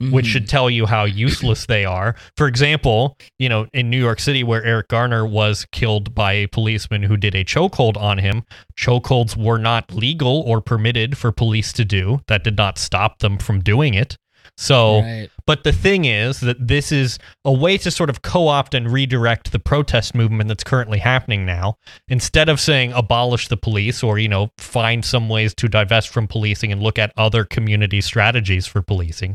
[0.01, 0.29] which Mhm.
[0.29, 2.15] should tell you how useless they are.
[2.37, 6.47] For example, you know, in New York City, where Eric Garner was killed by a
[6.47, 8.45] policeman who did a chokehold on him,
[8.79, 12.21] chokeholds were not legal or permitted for police to do.
[12.29, 14.17] That did not stop them from doing it.
[14.61, 15.31] So, Right.
[15.47, 18.93] but the thing is that this is a way to sort of co opt and
[18.93, 21.77] redirect the protest movement that's currently happening now.
[22.09, 26.29] Instead of saying abolish the police or, you know, find some ways to divest from
[26.29, 29.35] policing and look at other community strategies for policing.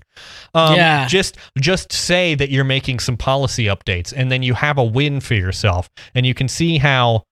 [0.53, 1.07] Um, Yeah.
[1.07, 5.21] Just, just say that you're making some policy updates and then you have a win
[5.21, 5.89] for yourself.
[6.13, 7.23] And you can see how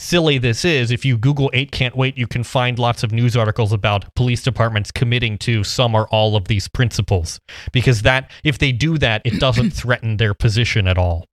[0.00, 0.90] silly this is.
[0.90, 4.42] If you Google 8 Can't Wait, you can find lots of news articles about police
[4.42, 7.40] departments committing to some or all of these principles.
[7.72, 11.26] Because that, if they do that, it doesn't threaten their position at all.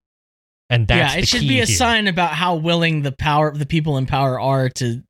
[0.70, 1.76] And that's yeah, it should be a here.
[1.76, 5.02] sign about how willing the power the people in power are to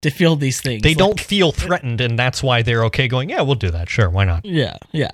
[0.00, 0.82] to feel these things.
[0.82, 3.88] They Like- don't feel threatened, and that's why they're okay going, yeah, we'll do that.
[3.90, 4.44] Sure, why not?
[4.44, 5.10] Yeah, yeah.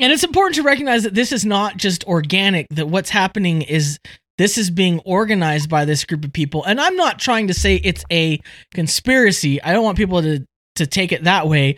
[0.00, 3.98] And it's important to recognize that this is not just organic, that what's happening is
[4.38, 6.64] this is being organized by this group of people.
[6.64, 8.40] And I'm not trying to say it's a
[8.72, 9.62] conspiracy.
[9.62, 10.44] I don't want people to
[10.76, 11.76] to take it that way.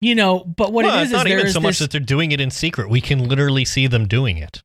[0.00, 1.90] You know, but what Well, it it's is not is even so much this that
[1.90, 2.88] they're doing it in secret.
[2.88, 4.62] We can literally see them doing it.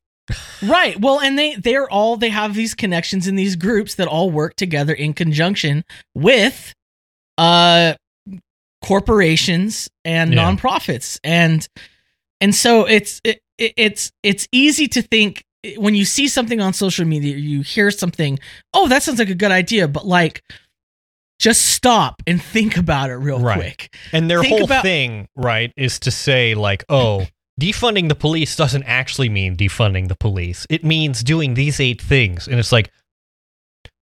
[0.61, 0.99] Right.
[0.99, 4.55] Well, and they they're all they have these connections in these groups that all work
[4.55, 5.83] together in conjunction
[6.15, 6.73] with
[7.37, 7.95] uh
[8.83, 10.43] corporations and Yeah.
[10.51, 11.19] nonprofits.
[11.23, 11.67] And
[12.39, 15.43] and so it's it, it- it's it's easy to think
[15.77, 18.39] when you see something on social media, you hear something,
[18.73, 20.43] oh, that sounds like a good idea, but like
[21.39, 23.57] just stop and think about it real Right.
[23.57, 23.95] quick.
[24.11, 27.27] And their Think whole about- thing, right, is to say, like, oh,
[27.61, 30.65] defunding the police doesn't actually mean defunding the police.
[30.69, 32.47] It means doing these eight things.
[32.47, 32.91] And it's like,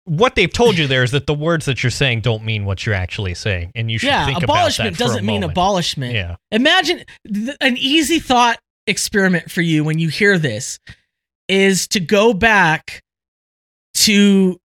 [0.04, 2.86] what they've told you there is that the words that you're saying don't mean what
[2.86, 3.72] you're actually saying.
[3.76, 6.14] And you should Yeah, think abolishment about that doesn't mean abolishment.
[6.14, 6.38] Yeah.
[6.52, 10.80] Imagine th- an easy thought experiment for you when you hear this
[11.48, 13.02] is to go back
[13.96, 14.60] to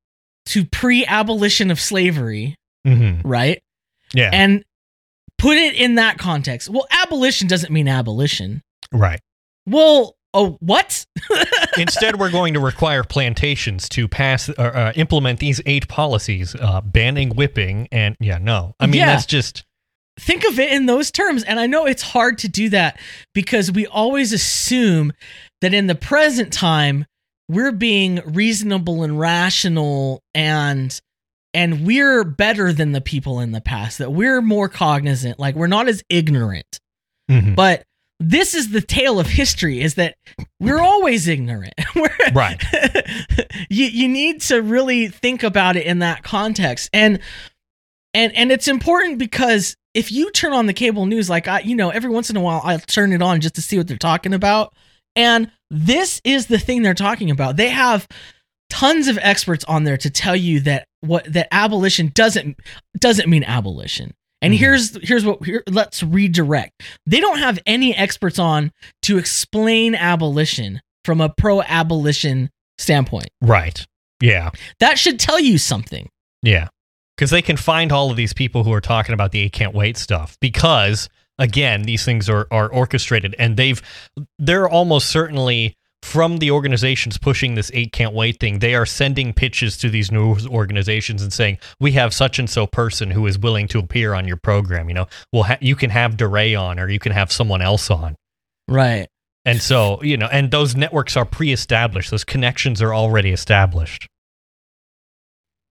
[0.46, 3.62] to pre-abolition of slavery, hmm right?
[4.12, 4.30] Yeah.
[4.32, 4.64] And
[5.38, 6.68] put it in that context.
[6.68, 8.60] Well, abolition doesn't mean abolition.
[8.92, 9.20] right.
[9.66, 11.06] Well, oh, what?
[11.78, 16.80] Instead, we're going to require plantations to pass or uh, implement these eight policies, uh,
[16.80, 17.86] banning whipping.
[17.92, 18.74] And yeah, no.
[18.80, 19.06] I mean, Yeah.
[19.06, 19.64] that's just.
[20.18, 21.42] Think of it in those terms.
[21.44, 22.98] And I know it's hard to do that
[23.34, 25.12] because we always assume
[25.60, 27.06] that in the present time,
[27.48, 30.98] we're being reasonable and rational and
[31.54, 35.66] and we're better than the people in the past that we're more cognizant like we're
[35.66, 36.78] not as ignorant
[37.30, 37.54] Mhm.
[37.54, 37.82] but
[38.18, 40.14] this is the tale of history is that
[40.60, 42.62] we're always ignorant We're- Right.
[43.68, 47.18] you you need to really think about it in that context and
[48.14, 51.74] and and it's important because if you turn on the cable news like i you
[51.74, 53.96] know every once in a while i'll turn it on just to see what they're
[53.96, 54.72] talking about
[55.16, 58.06] and this is the thing they're talking about they have
[58.70, 62.58] tons of experts on there to tell you that what that abolition doesn't
[62.98, 64.58] doesn't mean abolition and Mhm.
[64.58, 70.80] here's here's what here, let's redirect they don't have any experts on to explain abolition
[71.04, 73.84] from a pro abolition standpoint Right.
[74.20, 74.50] Yeah.
[74.80, 76.08] that should tell you something
[76.42, 76.68] Yeah.
[77.16, 79.74] Because they can find all of these people who are talking about the eight can't
[79.74, 80.36] wait stuff.
[80.40, 83.82] Because again, these things are, are orchestrated and they've
[84.38, 89.32] they're almost certainly from the organizations pushing this eight can't wait thing, they are sending
[89.32, 93.38] pitches to these news organizations and saying, "We have such and so person who is
[93.38, 94.88] willing to appear on your program.
[94.88, 97.90] You know, well, ha- you can have DeRay on, or you can have someone else
[97.90, 98.16] on."
[98.68, 99.08] right
[99.44, 104.08] And so, you know, and those networks are pre-established; those connections are already established.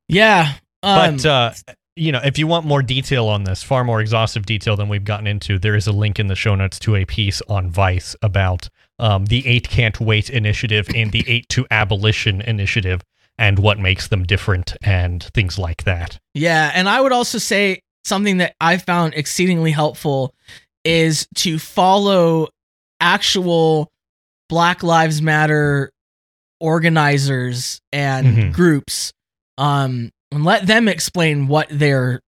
[0.08, 1.52] yeah um, But uh,
[1.96, 5.04] you know, if you want more detail on this, far more exhaustive detail than we've
[5.04, 8.16] gotten into, there is a link in the show notes to a piece on Vice
[8.22, 13.02] about um, the Eight Can't Wait initiative and the Eight to Abolition initiative
[13.38, 16.18] and what makes them different and things like that.
[16.34, 20.34] Yeah, and I would also say something that I found exceedingly helpful
[20.86, 22.48] is to follow
[23.00, 23.90] actual
[24.50, 25.92] Black Lives Matter
[26.60, 28.54] organizers and Mhm.
[28.54, 29.12] groups
[29.58, 32.20] um and let them explain what they're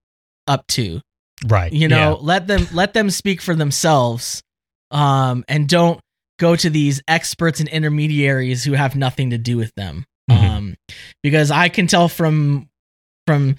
[0.46, 1.00] up to.
[1.46, 1.72] Right.
[1.72, 4.42] You know, let them let them speak for themselves.
[4.90, 6.00] Um and don't
[6.38, 10.04] go to these experts and intermediaries who have nothing to do with them.
[10.30, 10.36] Mhm.
[10.50, 10.74] Um
[11.22, 12.68] because I can tell from
[13.26, 13.56] from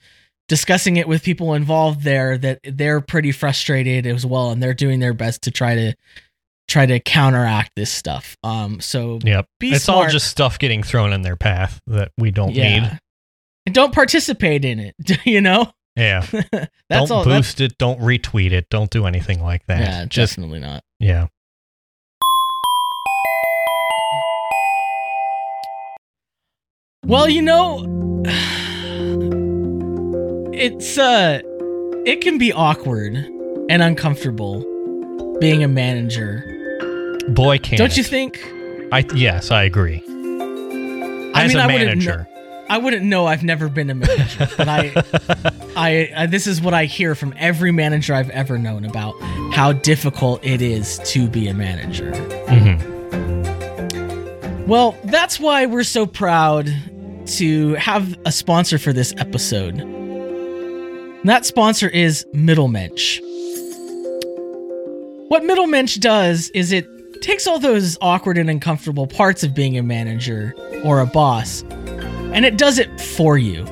[0.48, 5.00] discussing it with people involved there that they're pretty frustrated as well and they're doing
[5.00, 5.94] their best to try to
[6.68, 8.36] try to counteract this stuff.
[8.44, 9.46] Um, so Yep.
[9.62, 10.06] it's smart.
[10.08, 13.00] all just stuff getting thrown in their path that we don't yeah, need.
[13.66, 14.96] And don't participate in it.
[15.26, 16.26] You know, Yeah.
[16.32, 16.40] that's
[16.90, 17.24] don't all.
[17.24, 17.78] that's- boost it.
[17.78, 18.68] Don't retweet it.
[18.70, 19.80] Don't do anything like that.
[19.82, 20.84] yeah, Just definitely not.
[21.00, 21.28] yeah.
[27.06, 27.80] Well, you know,
[30.54, 31.42] it's uh
[32.06, 33.16] it can be awkward
[33.70, 34.64] and uncomfortable
[35.40, 36.44] being a manager.
[37.30, 37.78] Boy, can't.
[37.78, 38.40] Don't you think?
[38.92, 40.02] I yes, I agree.
[40.08, 42.28] I As mean, a I manager,
[42.70, 43.26] I wouldn't know.
[43.28, 44.92] I've never been a manager, but I,
[45.76, 49.14] I, I, this is what I hear from every manager I've ever known about
[49.54, 52.12] how difficult it is to be a manager.
[52.48, 52.94] Mhm.
[54.68, 56.74] Well, that's why we're so proud
[57.28, 59.80] to have a sponsor for this episode.
[59.80, 63.20] And that sponsor is Middlemensch.
[65.28, 66.88] What Middlemensch does is it
[67.22, 71.64] takes all those awkward and uncomfortable parts of being a manager or a boss,
[72.36, 73.66] and it does it for you.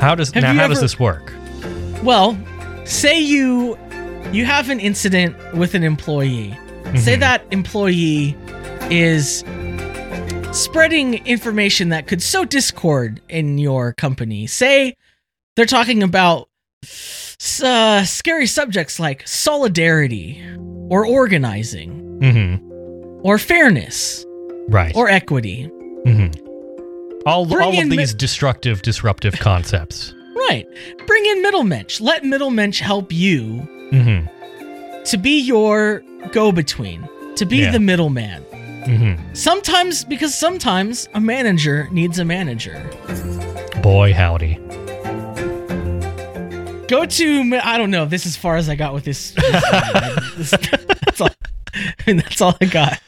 [0.00, 0.52] how does Have now?
[0.54, 1.32] How does this work?
[2.02, 2.38] Well,
[2.84, 3.78] say you
[4.32, 6.52] you have an incident with an employee.
[6.96, 7.20] Say Mhm.
[7.20, 8.36] that employee
[8.90, 9.42] is
[10.52, 14.46] spreading information that could sow discord in your company.
[14.46, 14.94] Say
[15.56, 16.48] they're talking about
[17.62, 20.42] uh, scary subjects like solidarity
[20.90, 23.20] or organizing Mm-hmm.
[23.22, 24.24] or fairness
[24.68, 24.94] Right.
[24.96, 25.68] or equity.
[26.06, 26.34] Mhm.
[27.28, 30.14] All all of in mi- these destructive, disruptive concepts.
[30.48, 30.66] Right.
[31.06, 32.00] Bring in Middlemensch.
[32.00, 35.02] Let Middlemensch help you Mm-hmm.
[35.04, 37.70] to be your go between, to be Yeah.
[37.70, 38.42] the middleman.
[38.84, 39.34] Mm-hmm.
[39.34, 42.78] Sometimes, because sometimes a manager needs a manager.
[43.82, 44.54] Boy, howdy.
[46.88, 49.32] Go to, I don't know, this is as far as I got with this.
[49.32, 51.28] this- that's, all,
[52.06, 52.98] that's all I got.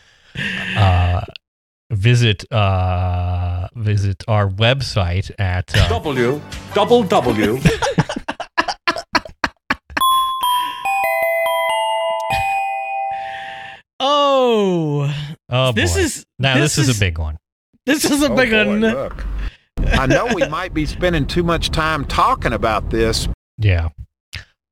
[1.90, 6.40] Visit uh, visit our website at uh, W,
[6.72, 7.58] double W,
[13.98, 15.12] Oh,
[15.50, 16.00] oh this boy.
[16.00, 17.36] is now this this, is, is- a big one.
[17.86, 18.80] this is a big one.
[18.80, 19.24] look.
[19.92, 23.88] I know we might be spending too much time talking about this, Yeah.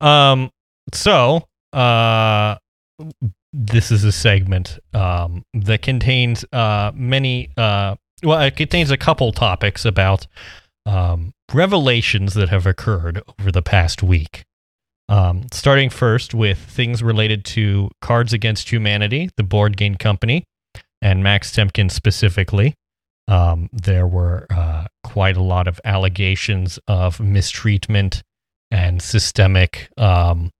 [0.01, 0.49] Um.
[0.93, 2.55] So, uh,
[3.51, 9.31] this is a segment um that contains uh many uh well it contains a couple
[9.31, 10.27] topics about
[10.85, 14.45] um revelations that have occurred over the past week.
[15.07, 20.43] Um, starting first with things related to Cards Against Humanity, the board game company,
[21.01, 22.75] and Max Temkin specifically.
[23.27, 28.21] Um, there were uh, quite a lot of allegations of mistreatment
[28.71, 30.51] and systemic um,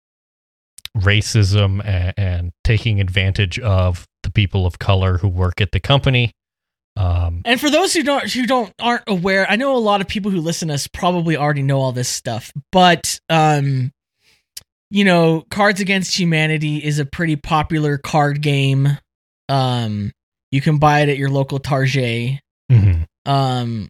[0.97, 6.31] racism and, and taking advantage of the people of color who work at the company.
[6.97, 10.07] Um, And for those who don't who don't aren't aware, I know a lot of
[10.07, 13.91] people who listen to us probably already know all this stuff, but um
[14.91, 18.97] you know, Cards Against Humanity is a pretty popular card game.
[19.47, 20.11] Um
[20.51, 22.41] you can buy it at your local Target.
[22.69, 23.05] mhm.
[23.25, 23.87] Um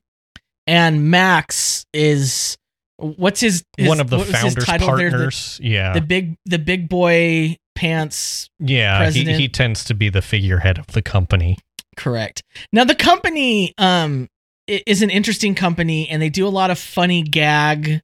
[0.68, 2.58] and Max is
[3.00, 4.78] what's his, his One of the founders there?
[4.78, 5.60] The- partners.
[5.64, 5.94] yeah.
[5.94, 9.10] The, big the big boy pants yeah.
[9.10, 11.58] He, he tends to be the figurehead of the company.
[11.96, 12.44] Correct.
[12.74, 14.28] Now the company um
[14.68, 18.02] is an interesting company and they do a lot of funny gag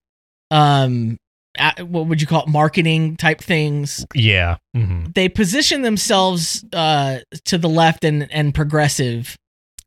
[0.51, 1.17] um
[1.57, 4.05] a- what would you call it marketing type things.
[4.13, 4.57] Yeah.
[4.73, 9.35] hmm They position themselves uh to the left and and progressive.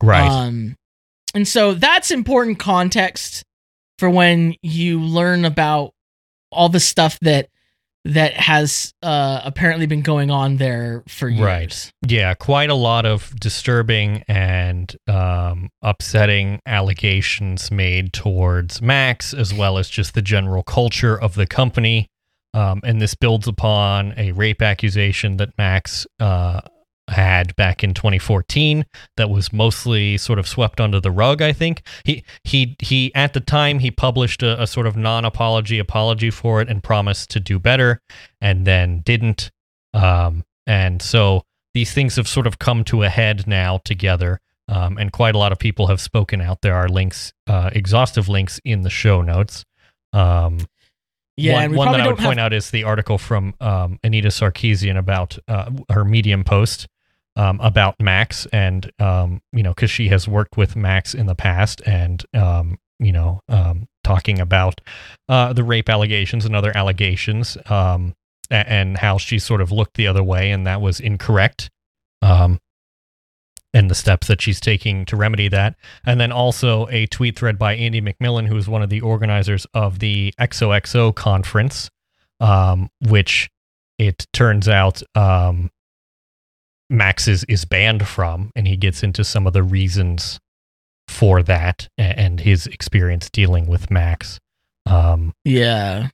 [0.01, 0.27] Right.
[0.29, 0.75] Um
[1.35, 3.43] and so that's important context
[3.99, 5.93] for when you learn about
[6.51, 7.49] all the stuff that
[8.05, 11.41] that has uh apparently been going on there for years.
[11.41, 11.91] Right.
[12.07, 19.77] Yeah, quite a lot of disturbing and um, upsetting allegations made towards Max, as well
[19.77, 22.07] as just the general culture of the company.
[22.53, 26.61] Um, and this builds upon a rape accusation that Max uh,
[27.09, 28.85] had back in 2014
[29.17, 31.41] that was mostly sort of swept under the rug.
[31.41, 35.79] I think he he he at the time he published a, a sort of non-apology
[35.79, 38.01] apology for it and promised to do better,
[38.41, 39.51] and then didn't.
[39.93, 41.43] Um, and so
[41.73, 44.39] these things have sort of come to a head now together.
[44.67, 46.61] Um, and quite a lot of people have spoken out.
[46.61, 49.65] There are links, uh, exhaustive links in the show notes.
[50.13, 50.59] Um,
[51.37, 53.97] Yeah, one, one that I would don't have point out is the article from um,
[54.03, 56.87] Anita Sarkeesian about uh, her Medium post
[57.39, 61.35] um, about Max, and um, you know, because she has worked with Max in the
[61.35, 64.81] past, and um, you know, um, talking about
[65.29, 67.57] uh, the rape allegations and other allegations.
[67.67, 68.13] Um,
[68.51, 71.69] and how she sort of looked the other way, and that was incorrect.
[72.23, 72.59] Um,
[73.75, 75.75] and the steps that she's taking to remedy that.
[76.03, 79.67] And then also a tweet thread by Andy McMillan, who is one of the organizers
[79.75, 81.91] of the XOXO conference,
[83.07, 83.51] which
[83.99, 85.69] it turns out um,
[86.89, 90.39] Max is, is banned from, and he gets into some of the reasons
[91.07, 94.39] for that and his experience dealing with Max.
[94.85, 96.09] Um, Yeah.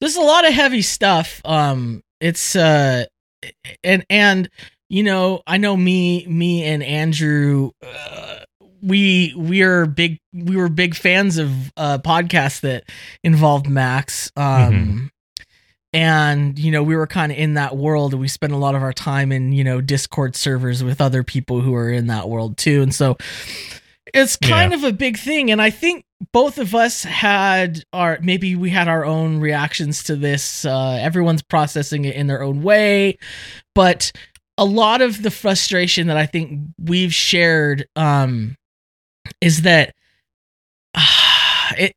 [0.00, 1.40] There's a lot of heavy stuff.
[1.44, 3.04] Um it's uh
[3.84, 4.50] and and
[4.88, 8.40] you know, I know me me and Andrew uh,
[8.82, 12.82] we we are big we were big fans of uh podcasts that
[13.22, 14.32] involved Max.
[14.36, 15.11] Um
[15.92, 18.74] and you know, we were kind of in that world and we spent a lot
[18.74, 22.28] of our time in, you know, Discord servers with other people who are in that
[22.28, 22.82] world too.
[22.82, 23.16] And so
[24.14, 28.54] it's kind of a big thing and I think both of us had our maybe
[28.54, 33.18] we had our own reactions to this uh everyone's processing it in their own way
[33.74, 34.12] but
[34.58, 38.56] a lot of the frustration that i think we've shared um
[39.40, 39.94] is that
[41.78, 41.96] it,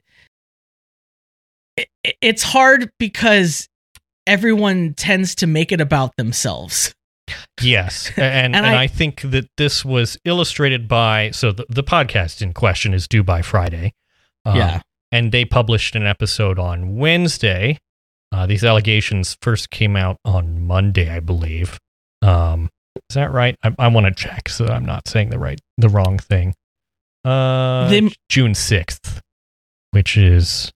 [1.77, 1.87] it
[2.21, 3.67] it's hard because
[4.27, 6.93] everyone tends to make it about themselves
[7.61, 11.83] Yes, and and, And I, I- think that this was illustrated by so the, the
[11.83, 13.93] podcast in question is Do By Friday.
[14.45, 14.81] Um, Yeah.
[15.11, 17.79] and they published an episode on Wednesday.
[18.31, 21.79] Uh, these allegations first came out on Monday, I believe.
[22.21, 22.69] Um,
[23.09, 23.55] is that right?
[23.63, 26.53] I, I want to check so that I'm not saying the right the wrong thing.
[27.23, 29.19] Uh, They- June sixth,
[29.91, 30.71] which is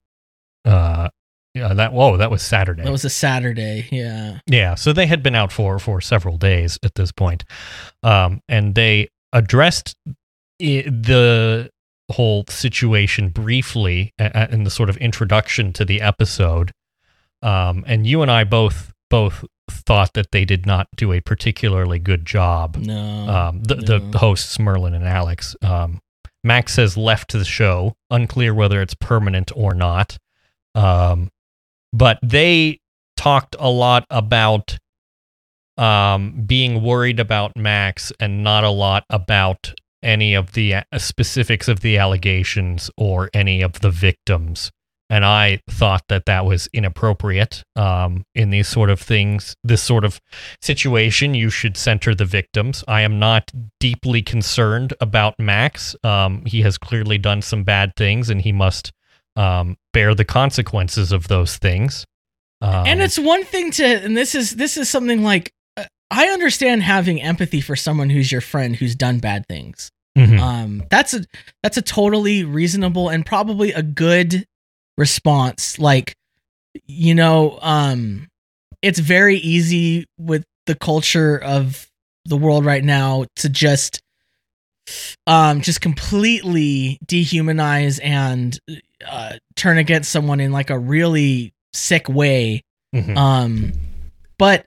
[0.66, 1.10] uh,
[1.54, 2.84] yeah, that whoa, that was Saturday.
[2.84, 6.78] that was a saturday yeah Yeah, so they had been out for for several days
[6.84, 7.44] at this point,
[8.04, 9.96] um, and they addressed
[10.62, 11.70] i- the
[12.12, 16.72] whole situation briefly a- in the sort of introduction to the episode.
[17.42, 22.00] Um, and you and I both both thought that they did not do a particularly
[22.00, 22.76] good job.
[22.78, 24.12] no Um, the, the no.
[24.12, 25.56] the hosts Merlin and Alex.
[25.62, 26.02] Um,
[26.44, 30.18] Max has left the show, unclear whether it's permanent or not.
[30.76, 31.30] Um,
[31.94, 32.80] but they
[33.18, 34.78] talked a lot about
[35.78, 39.74] um, being worried about Max and not a lot about
[40.04, 44.72] any of the uh, specifics of the allegations or any of the victims.
[45.10, 50.06] And I thought that that was inappropriate um, in these sort of things, this sort
[50.06, 50.22] of
[50.62, 51.34] situation.
[51.34, 52.84] You should center the victims.
[52.88, 55.96] I am not deeply concerned about Max.
[56.04, 58.92] Um, he has clearly done some bad things, and he must
[59.40, 62.06] um, bear the consequences of those things.
[62.62, 66.28] Um, and it's one thing to and this is this is something like uh, i
[66.28, 70.38] understand having empathy for someone who's your friend who's done bad things mhm.
[70.42, 71.24] um that's a
[71.64, 74.46] that's a totally reasonable and probably a good
[74.98, 76.14] response like
[76.86, 78.28] you know um
[78.82, 81.90] it's very easy with the culture of
[82.26, 84.02] the world right now to just
[85.28, 88.60] um just completely dehumanize and
[89.08, 92.62] uh turn against someone in like a really sick way
[92.96, 93.16] Mhm.
[93.18, 93.72] um
[94.38, 94.66] but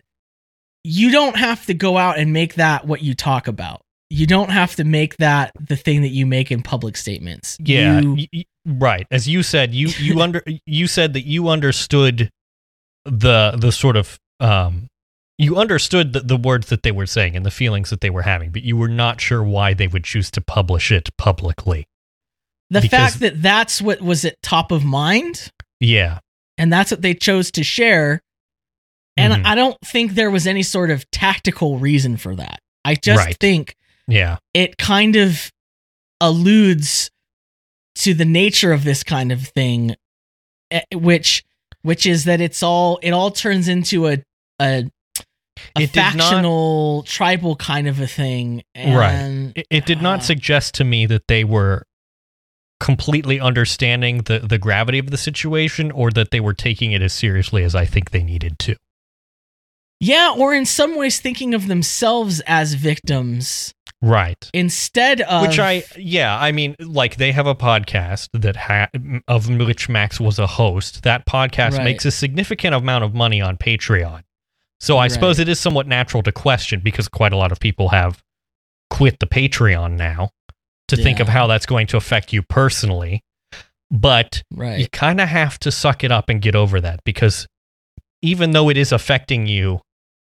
[0.84, 3.80] you don't have to go out and make that what you talk about
[4.10, 8.00] you don't have to make that the thing that you make in public statements Yeah,
[8.00, 9.06] You- y- y- right.
[9.10, 12.28] As you said, you you under you said that you understood
[13.04, 14.86] the the sort of um
[15.38, 18.22] you understood the, the words that they were saying and the feelings that they were
[18.22, 21.84] having, but you were not sure why they would choose to publish it publicly.
[22.72, 25.50] The because- fact that that's what was at top of mind
[25.80, 26.18] Yeah,
[26.58, 28.20] and that's what they chose to share
[29.16, 29.46] and Mhm.
[29.46, 33.36] i don't think there was any sort of tactical reason for that i just Right.
[33.38, 33.76] think
[34.08, 35.50] yeah, it kind of
[36.20, 37.10] alludes
[37.96, 39.96] to the nature of this kind of thing
[40.70, 41.44] eh, which
[41.82, 44.18] which is that it's all it all turns into a
[44.60, 44.84] a,
[45.76, 49.52] a did not- factional tribal kind of a thing Right.
[49.54, 51.84] it, it did not uh, suggest to me that they were
[52.82, 57.12] completely understanding the the gravity of the situation or that they were taking it as
[57.12, 58.74] seriously as I think they needed to.
[60.00, 63.72] yeah or in some ways thinking of themselves as victims
[64.04, 64.50] Right.
[64.52, 68.88] instead of which I yeah, I mean like they have a podcast that ha-
[69.28, 71.04] of which Max was a host.
[71.04, 71.84] That podcast Right.
[71.84, 74.22] makes a significant amount of money on Patreon.
[74.80, 75.12] So I Right.
[75.12, 78.20] suppose it is somewhat natural to question because quite a lot of people have
[78.90, 80.30] quit the Patreon now
[80.96, 83.22] to think of how that's going to affect you personally.
[83.90, 84.42] But
[84.80, 87.46] you kind of have to suck it up and get over that because
[88.22, 89.80] even though it is affecting you,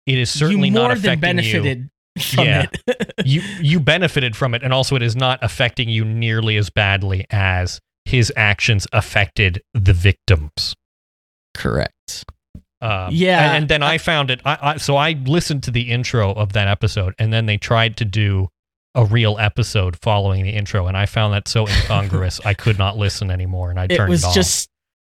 [0.06, 1.90] it is certainly you more not than affecting you benefited
[2.20, 2.66] from Yeah.
[2.88, 6.68] it you you benefited from it and also it is not affecting you nearly as
[6.70, 10.74] badly as his actions affected the victims
[11.54, 12.24] correct
[12.80, 13.46] Um, Yeah.
[13.46, 14.40] and, and then I found it.
[14.44, 17.96] I, I so I listened to the intro of that episode, and then they tried
[17.98, 18.48] to do
[18.95, 22.97] a real episode following the intro, and I found that so incongruous I could not
[22.97, 24.34] listen anymore, and I it turned was it off.
[24.34, 24.68] just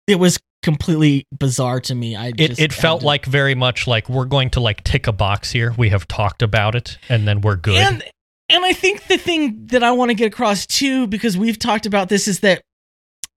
[0.07, 2.17] it was completely bizarre to me.
[2.17, 5.13] I it, just it felt like very much like we're going to like tick a
[5.13, 5.75] box here.
[5.77, 7.77] We have talked about it, and then we're good.
[7.77, 8.05] And
[8.49, 11.87] and I think the thing that I want to get across too, because we've talked
[11.87, 12.63] about this, is that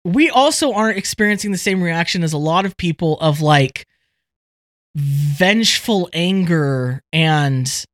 [0.05, 3.87] we also aren't experiencing the same reaction as a lot of people of like
[4.97, 7.85] vengeful anger and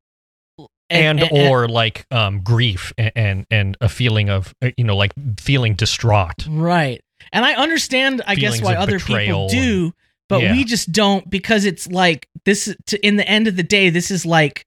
[0.91, 5.13] and, or like um grief and, and and a feeling of uh, you know like
[5.41, 7.01] feeling distraught right.
[7.33, 9.93] And I understand, I guess, why other people do,
[10.31, 10.53] but Yeah.
[10.53, 12.75] we just don't because it's like this.
[12.87, 14.65] To, in the end of the day, this is like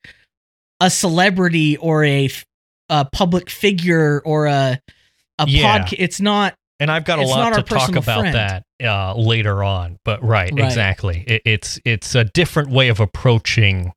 [0.80, 2.30] a celebrity or a,
[2.90, 4.80] a public figure or a
[5.40, 5.80] a Yeah.
[5.80, 5.96] podcast.
[5.98, 8.36] It's not and i've got a lot to talk about friend.
[8.36, 10.66] that uh later on but right, Right.
[10.66, 13.94] exactly it, it's it's a different way of approaching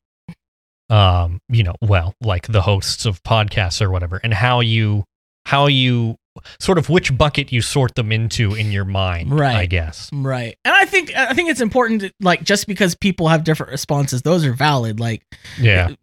[0.90, 5.04] um you know well like the hosts of podcasts or whatever and how you
[5.46, 6.16] how you
[6.58, 9.56] sort of which bucket you sort them into in your mind Right.
[9.56, 10.56] i guess Right.
[10.64, 14.22] And I think I think it's important to, like just because people have different responses,
[14.22, 14.98] those are valid.
[15.00, 15.22] Like
[15.58, 15.94] yeah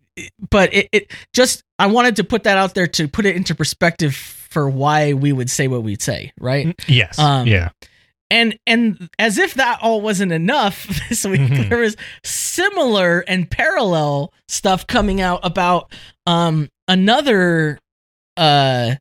[0.49, 3.55] but it, it just I wanted to put that out there to put it into
[3.55, 6.79] perspective for why we would say what we'd say, right?
[6.88, 7.69] yes Um, yeah
[8.32, 11.69] And and as if that all wasn't enough, this week Mhm.
[11.69, 15.91] there was similar and parallel stuff coming out about
[16.25, 17.77] um another
[18.38, 18.95] uh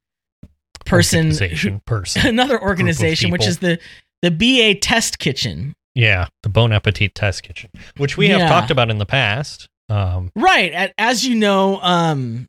[0.84, 3.78] person Organization, person another organization which is the
[4.22, 5.74] the BA test kitchen.
[5.94, 8.48] yeah the bon appetit test kitchen which we have Yeah.
[8.48, 10.92] talked about in the past um Right.
[10.98, 12.46] As you know, um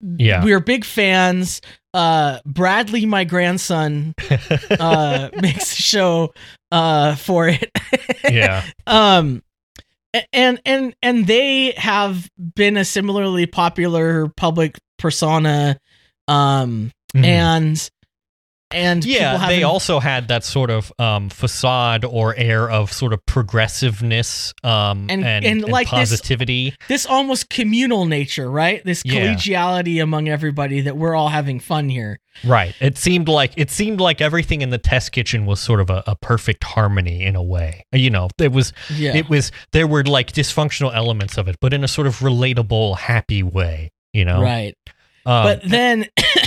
[0.00, 0.44] Yeah.
[0.44, 1.60] we're big fans.
[1.94, 4.14] Uh Bradley, my grandson,
[4.80, 6.34] uh makes a show
[6.70, 7.70] uh for it.
[8.30, 9.42] yeah um
[10.32, 15.78] and and and they have been a similarly popular public persona
[16.28, 17.24] um Mhm.
[17.24, 17.90] and
[18.72, 23.12] and yeah people they also had that sort of um facade or air of sort
[23.12, 28.84] of progressiveness um And- and, and like this- positivity this almost communal nature, right?
[28.84, 29.34] This Yeah.
[29.34, 32.18] collegiality among everybody that we're all having fun here.
[32.44, 35.88] right it seemed like it seemed like everything in the test kitchen was sort of
[35.88, 39.16] a, a perfect harmony in a way you know it was Yeah.
[39.16, 42.98] it was there were like dysfunctional elements of it but in a sort of relatable
[42.98, 44.74] happy way you know right.
[45.24, 46.06] um, but then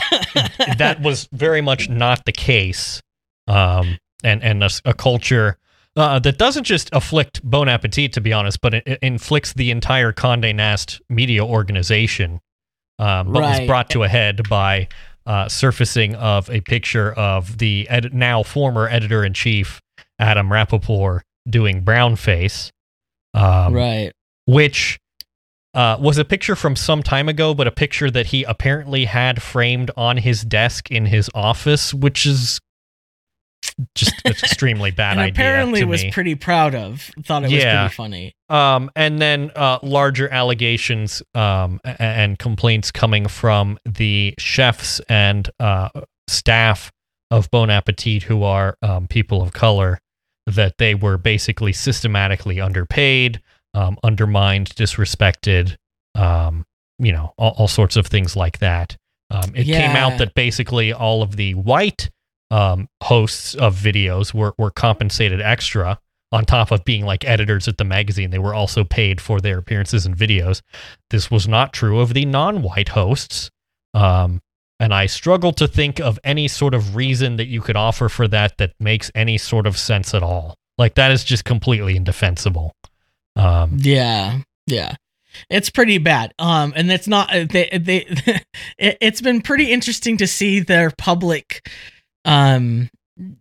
[0.77, 3.01] that was very much not the case
[3.47, 5.57] um and and a, a culture
[5.95, 9.69] uh, that doesn't just afflict Bon Appetit, to be honest, but it, it inflicts the
[9.71, 12.39] entire Condé Nast media organization.
[12.99, 14.87] Um, but was brought to a head by
[15.25, 19.81] uh, surfacing of a picture of the ed- now former editor in chief
[20.17, 22.71] Adam Rapoport doing brown face,
[23.33, 24.11] um, right.
[24.45, 24.99] which
[25.73, 29.41] uh, was a picture from some time ago, but a picture that he apparently had
[29.41, 32.59] framed on his desk in his office, which is
[33.95, 35.31] just an extremely bad and idea.
[35.31, 36.11] apparently was me.
[36.11, 37.09] pretty proud of.
[37.23, 38.33] Thought it was pretty funny.
[38.49, 45.89] Um, and then uh, larger allegations um, and complaints coming from the chefs and uh,
[46.27, 46.91] staff
[47.31, 49.99] of Bon Appetit, who are um, people of color,
[50.47, 53.39] that they were basically systematically underpaid,
[53.73, 55.75] um, undermined, disrespected,
[56.15, 56.65] um,
[56.97, 58.95] you know, all, all sorts of things like that.
[59.31, 62.09] Um, it came out that basically all of the white
[62.51, 65.99] um, hosts of videos were, were compensated extra
[66.31, 68.31] on top of being like editors at the magazine.
[68.31, 70.61] They were also paid for their appearances in videos.
[71.09, 73.49] This was not true of the non white hosts.
[73.93, 74.41] Um,
[74.79, 78.27] and I struggle to think of any sort of reason that you could offer for
[78.29, 80.55] that that makes any sort of sense at all.
[80.77, 82.71] Like that is just completely indefensible.
[83.39, 84.39] Um, Yeah.
[84.67, 84.95] Yeah.
[85.49, 86.33] It's pretty bad.
[86.39, 88.05] Um, and it's not uh, they they.
[88.77, 91.69] it, it's been pretty interesting to see their public,
[92.25, 92.89] um,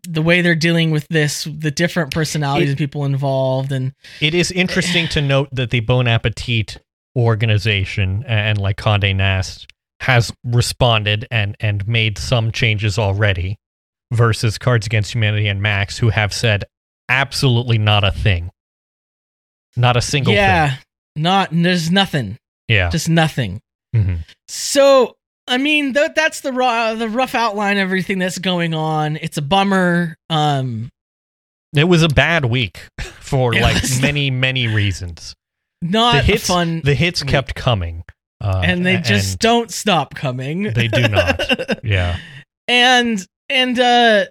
[0.08, 4.34] the way they're dealing with this, the different personalities It- of people involved, and It
[4.34, 6.78] is interesting to note that the Bon Appetit
[7.16, 9.66] organization and like Condé Nast
[10.00, 13.58] has responded and and made some changes already
[14.12, 16.64] versus Cards Against Humanity and Max who have said
[17.08, 18.50] absolutely not a thing.
[19.78, 20.36] Not a single thing.
[20.38, 20.78] yeah, thing.
[21.16, 22.36] not there's nothing,
[22.68, 22.90] Yeah.
[22.90, 23.60] just nothing.
[23.96, 24.18] Mhm.
[24.48, 25.14] So
[25.46, 29.16] I mean, th- that's the raw, the rough outline of everything that's going on.
[29.16, 30.14] It's a bummer.
[30.28, 30.90] Um,
[31.74, 32.80] It was a bad week
[33.20, 35.34] for like many many reasons.
[35.80, 37.30] not the hits fun, the hits week.
[37.30, 38.04] kept coming.
[38.40, 40.64] Uh, and they just and- don't stop coming.
[40.72, 41.40] They do not.
[41.84, 42.18] yeah.
[42.68, 44.26] and and uh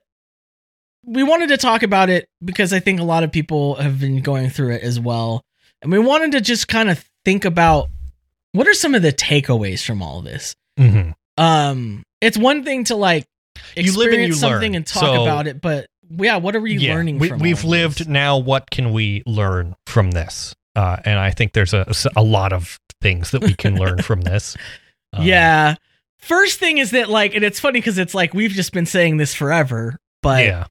[1.08, 4.22] we wanted to talk about it because I think a lot of people have been
[4.22, 5.44] going through it as well.
[5.82, 7.90] And we wanted to just kind of think about
[8.52, 10.56] what are some of the takeaways from all this.
[10.80, 11.14] Mhm.
[11.38, 13.26] Um, it's one thing to like
[13.76, 14.76] You live and experience you something learn.
[14.76, 17.40] and talk So- about it, but yeah, what are we Yeah, learning we, from?
[17.40, 18.08] we've lived this?
[18.08, 18.38] now.
[18.38, 20.54] What can we learn from this?
[20.76, 21.86] Uh, and I think there's a,
[22.16, 24.56] a lot of things that we can learn from this.
[25.14, 25.76] Um, yeah.
[26.20, 29.18] First thing is that like, and it's funny because it's like we've just been saying
[29.18, 30.66] this forever, but yeah,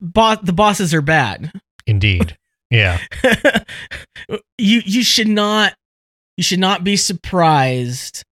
[0.00, 1.52] bo- the bosses are bad.
[1.86, 2.36] indeed.
[2.70, 2.98] Yeah,
[4.58, 5.74] you you should not
[6.36, 8.22] you should not be surprised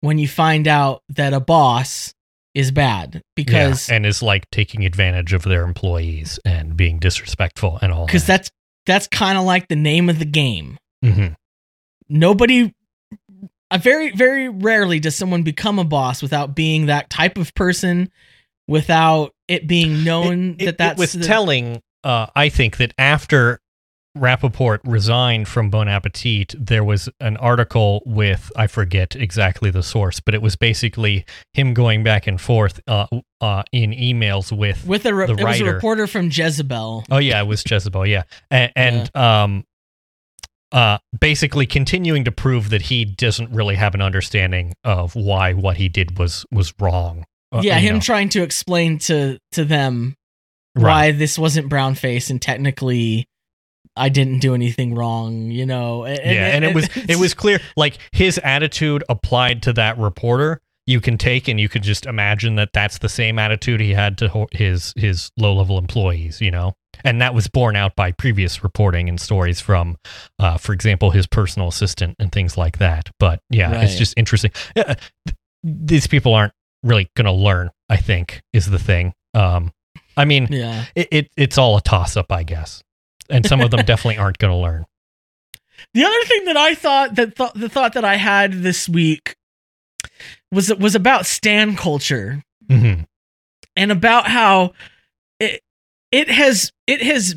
[0.00, 2.14] when you find out that a boss
[2.54, 3.96] is bad because yeah.
[3.96, 8.06] and is like taking advantage of their employees and being disrespectful and all.
[8.06, 8.38] because that.
[8.38, 8.50] that's
[8.86, 10.78] that's kind of like the name of the game.
[11.04, 11.34] Mhm.
[12.08, 12.74] Nobody
[13.78, 18.10] very very rarely does someone become a boss without being that type of person
[18.68, 21.80] without it being known It- that it- that's it was the- telling.
[22.04, 23.60] Uh, I think that after
[24.14, 30.20] Rapoport resigned from Bon Appetit, there was an article with I forget exactly the source,
[30.20, 31.24] but it was basically
[31.54, 33.06] him going back and forth uh,
[33.40, 34.84] uh, in emails with.
[34.86, 37.04] with a re- the it was a reporter from Jezebel.
[37.10, 38.06] oh yeah, it was Jezebel.
[38.06, 39.64] Yeah, and, and um,
[40.72, 45.76] uh, basically continuing to prove that he doesn't really have an understanding of why what
[45.78, 47.24] he did was was wrong.
[47.52, 48.00] Uh, yeah, him know.
[48.00, 50.14] trying to explain to to them
[50.74, 50.82] Right.
[50.82, 53.26] why this wasn't brown face and technically
[53.94, 56.04] I didn't do anything wrong, you know.
[56.04, 60.60] And, yeah, and it was it was clear like his attitude applied to that reporter.
[60.86, 64.16] You can take and you could just imagine that that's the same attitude he had
[64.18, 66.72] to his his low level employees, you know,
[67.04, 69.96] and that was borne out by previous reporting and stories from,
[70.38, 73.10] uh, for example, his personal assistant and things like that.
[73.20, 74.52] But yeah, it's just interesting.
[74.74, 74.94] Yeah,
[75.26, 77.70] th- these people aren't really going to learn.
[77.88, 79.12] I think is the thing.
[79.34, 79.72] Um,
[80.16, 80.84] I mean, yeah.
[80.94, 82.82] it, it it's all a toss up, I guess,
[83.30, 84.84] and some of them definitely aren't going to learn.
[85.94, 89.34] The other thing that I thought that th- the thought that I had this week
[90.50, 93.00] was was about stan culture hmm
[93.76, 94.72] and about how
[95.40, 95.60] it
[96.10, 97.36] it has it has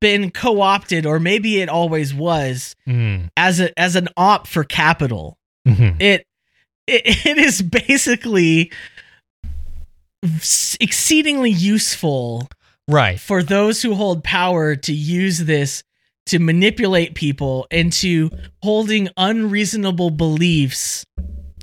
[0.00, 3.28] been co-opted or maybe it always was Mm.
[3.36, 5.36] as a as an op for capital.
[5.66, 6.24] hmm it
[6.90, 8.70] it, it is basically
[10.80, 12.48] exceedingly useful
[12.88, 13.20] Right.
[13.20, 15.82] for those who hold power to use this
[16.26, 18.30] to manipulate people into
[18.62, 21.04] holding unreasonable beliefs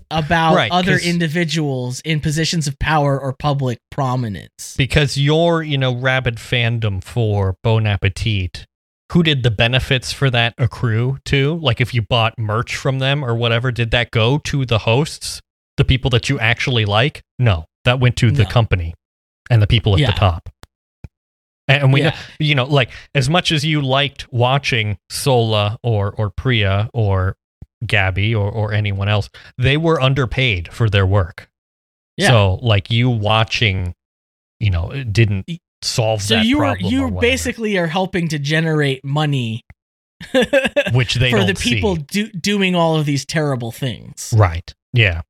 [0.10, 4.76] about Right, other individuals in positions of power or public prominence.
[4.78, 8.66] Because your, you know, rabid fandom for Bon Appetit,
[9.14, 11.56] who did the benefits for that accrue to?
[11.60, 15.42] Like if you bought merch from them or whatever, did that go to the hosts,
[15.78, 17.22] the people that you actually like?
[17.40, 18.94] No, that went to the company
[19.50, 20.08] and the people at Yeah.
[20.08, 20.50] the top.
[21.70, 22.16] And and we Yeah.
[22.40, 27.36] you know, like as much as you liked watching Sohla or or Priya or
[27.86, 31.50] Gabby or or anyone else, they were underpaid for their work.
[32.18, 32.30] Yeah.
[32.30, 33.94] So like you watching,
[34.60, 35.46] you know, didn't
[35.82, 39.64] solve So that you were or you basically are helping to generate money
[40.94, 44.34] which they for the people do, doing all of these terrible things.
[44.36, 44.74] right?
[44.94, 45.22] Yeah,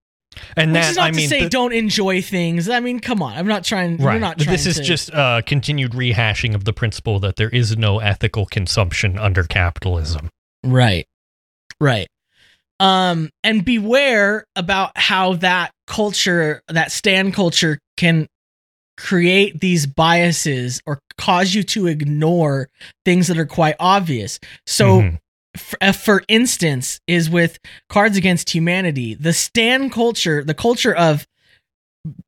[0.55, 2.69] and Which that is not I mean, to say th- don't enjoy things.
[2.69, 3.35] I mean, come on.
[3.37, 3.97] I'm not trying.
[3.97, 4.21] We're right.
[4.21, 7.75] not trying this is to- just uh, continued rehashing of the principle that there is
[7.77, 10.29] no ethical consumption under capitalism.
[10.63, 11.05] right,
[11.81, 12.07] right.
[12.79, 18.27] Um, and beware about how that culture, that stan culture, can
[18.97, 22.69] create these biases or cause you to ignore
[23.05, 24.39] things that are quite obvious.
[24.65, 25.01] So.
[25.01, 25.19] Mhm.
[25.55, 27.57] f- uh, for instance, is with
[27.89, 31.25] Cards Against Humanity, the Stan culture, the culture of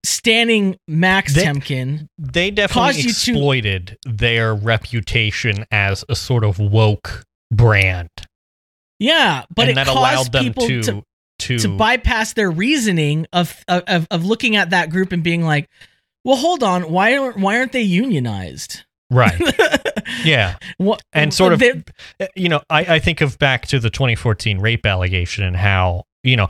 [0.03, 2.07] stanning Max They- Temkin.
[2.17, 8.09] they definitely you to- exploited their reputation as a sort of woke brand,
[8.99, 11.03] Yeah, but and it allowed them people to to,
[11.39, 15.69] to, to bypass their reasoning of, of of looking at that group and being like,
[16.23, 19.39] "Well, hold on, why aren't why aren't they unionized?" right.
[20.23, 20.55] Yeah.
[20.77, 24.59] what and sort of uh, you know I, I think of back to the 2014
[24.59, 26.47] rape allegation and how you know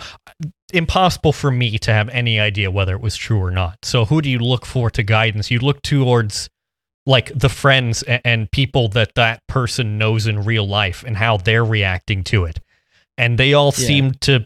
[0.74, 4.22] impossible for me to have any idea whether it was true or not so who
[4.22, 6.49] do you look for to guidance you look towards
[7.05, 11.36] like the friends and, and people that that person knows in real life and how
[11.38, 12.59] they're reacting to it
[13.17, 13.88] and they all Yeah.
[13.88, 14.45] seem to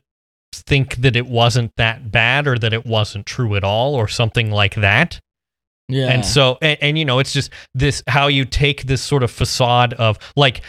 [0.65, 4.51] think that it wasn't that bad or that it wasn't true at all or something
[4.51, 5.19] like that
[5.89, 9.21] yeah, and so, and, and you know, it's just this how you take this sort
[9.21, 10.61] of facade of like,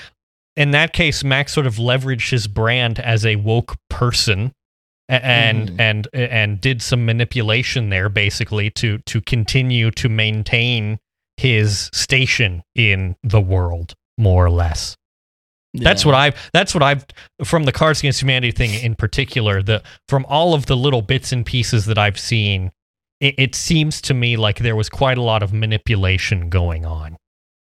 [0.56, 4.52] in that case, Max sort of leveraged his brand as a woke person.
[5.08, 5.80] And Mhm.
[5.80, 10.98] and and did some manipulation there, basically to to continue to maintain
[11.36, 14.96] his station in the world, more or less.
[15.82, 16.34] That's what I've.
[16.52, 17.04] That's what I've
[17.44, 19.62] from the Cards Against Humanity thing in particular.
[19.62, 22.70] The from all of the little bits and pieces that I've seen,
[23.20, 27.16] it, it seems to me like there was quite a lot of manipulation going on.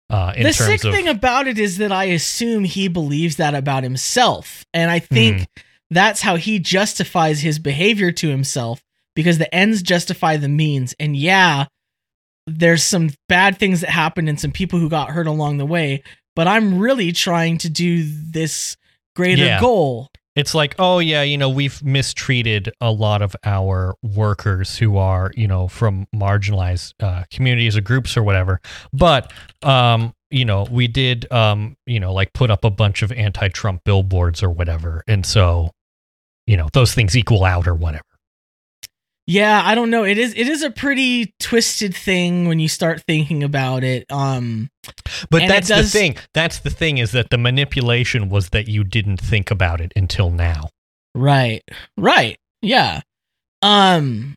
[0.10, 3.38] Uh, in the terms sick of thing about it is that I assume he believes
[3.38, 4.66] that about himself.
[4.74, 5.44] And I think Hmm.
[5.90, 8.82] that's how he justifies his behavior to himself
[9.16, 10.94] because the ends justify the means.
[11.00, 11.68] And yeah,
[12.48, 16.04] there's some bad things that happened and some people who got hurt along the way,
[16.36, 18.78] but I'm really trying to do this
[19.16, 19.60] greater Yeah.
[19.60, 20.08] goal.
[20.34, 25.30] it's like, oh yeah, you know, we've mistreated a lot of our workers who are,
[25.36, 28.62] you know, from marginalized uh, communities or groups or whatever.
[28.94, 33.12] But, um, you know, we did, um, you know, like put up a bunch of
[33.12, 35.72] anti-Trump billboards or whatever, and so,
[36.48, 38.06] you know, those things equal out or whatever.
[39.28, 40.04] Yeah, I don't know.
[40.04, 44.06] It is it is a pretty twisted thing when you start thinking about it.
[44.12, 44.70] Um
[45.30, 46.18] But that's the thing.
[46.34, 50.32] That's the thing is that the manipulation was that you didn't think about it until
[50.32, 50.70] now.
[51.14, 51.62] Right.
[51.98, 52.38] Right.
[52.62, 53.02] Yeah.
[53.62, 54.36] Um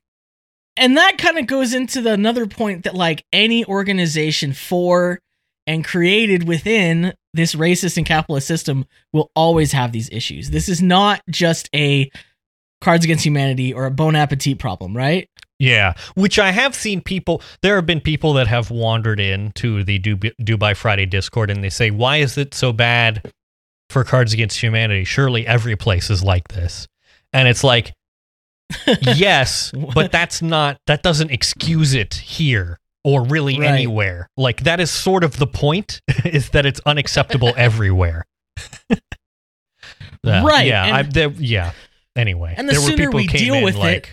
[0.76, 5.20] and that kind of goes into the another point that like any organization for
[5.66, 10.50] and created within this racist and capitalist system will always have these issues.
[10.50, 12.10] This is not just a
[12.84, 15.28] Cards Against Humanity or a Bon Appetit problem, right?
[15.58, 17.40] Yeah, which I have seen people.
[17.62, 21.70] There have been people that have wandered into the Do By Friday Discord and they
[21.70, 23.32] say, "Why is it so bad
[23.88, 25.04] for Cards Against Humanity?
[25.04, 26.86] Surely every place is like this."
[27.32, 27.92] And it's like,
[29.02, 30.76] yes, but that's not.
[30.86, 33.70] That doesn't excuse it here or really Right.
[33.70, 34.28] anywhere.
[34.36, 38.24] Like that is sort of the point: is that it's unacceptable everywhere.
[38.90, 38.96] Uh,
[40.44, 40.84] Right, Yeah.
[40.86, 41.72] and- I, there, yeah.
[42.16, 44.08] Anyway, And the there were sooner people we deal with it-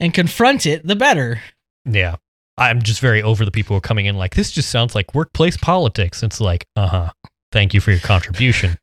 [0.00, 1.40] And confront it, the better.
[1.84, 2.16] yeah.
[2.56, 5.14] I'm just very over the people who are coming in like, this just sounds like
[5.14, 6.24] workplace politics.
[6.24, 7.12] It's like, uh huh.
[7.52, 8.76] Thank you for your contribution.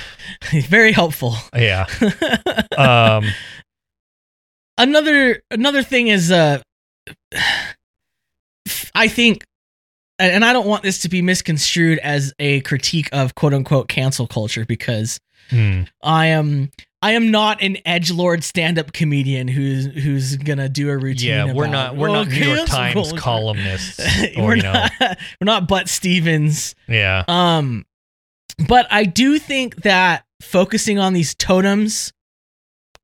[0.52, 1.34] Very helpful.
[1.54, 1.86] yeah.
[2.76, 3.26] Um,
[4.78, 6.60] another another thing is uh
[8.94, 9.44] I think
[10.18, 14.26] and I don't want this to be misconstrued as a critique of quote unquote cancel
[14.26, 15.20] culture because
[15.50, 15.82] hmm.
[16.02, 16.70] I am
[17.04, 21.30] I am not an edge lord stand up comedian who's who's gonna do a routine.
[21.30, 23.98] Yeah, we're about, not we're "Oh, not New York Times culture." columnists
[24.36, 26.74] or we're you know, not we're not Bret Stephens.
[26.88, 27.84] yeah, Um,
[28.68, 32.12] but I do think that focusing on these totems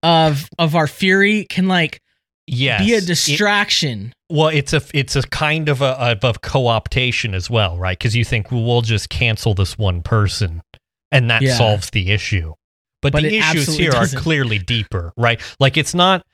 [0.02, 2.00] of of our fury can like
[2.46, 2.80] yes.
[2.84, 4.12] be a It- distraction.
[4.30, 7.98] well, it's a it's a kind of a of, of co-optation as well, right?
[7.98, 10.62] Because you think well, we'll just cancel this one person,
[11.10, 11.56] and that Yeah.
[11.56, 12.54] solves the issue.
[13.02, 14.18] But, But the issues here doesn't.
[14.18, 15.40] are clearly deeper, right?
[15.60, 16.24] Like it's not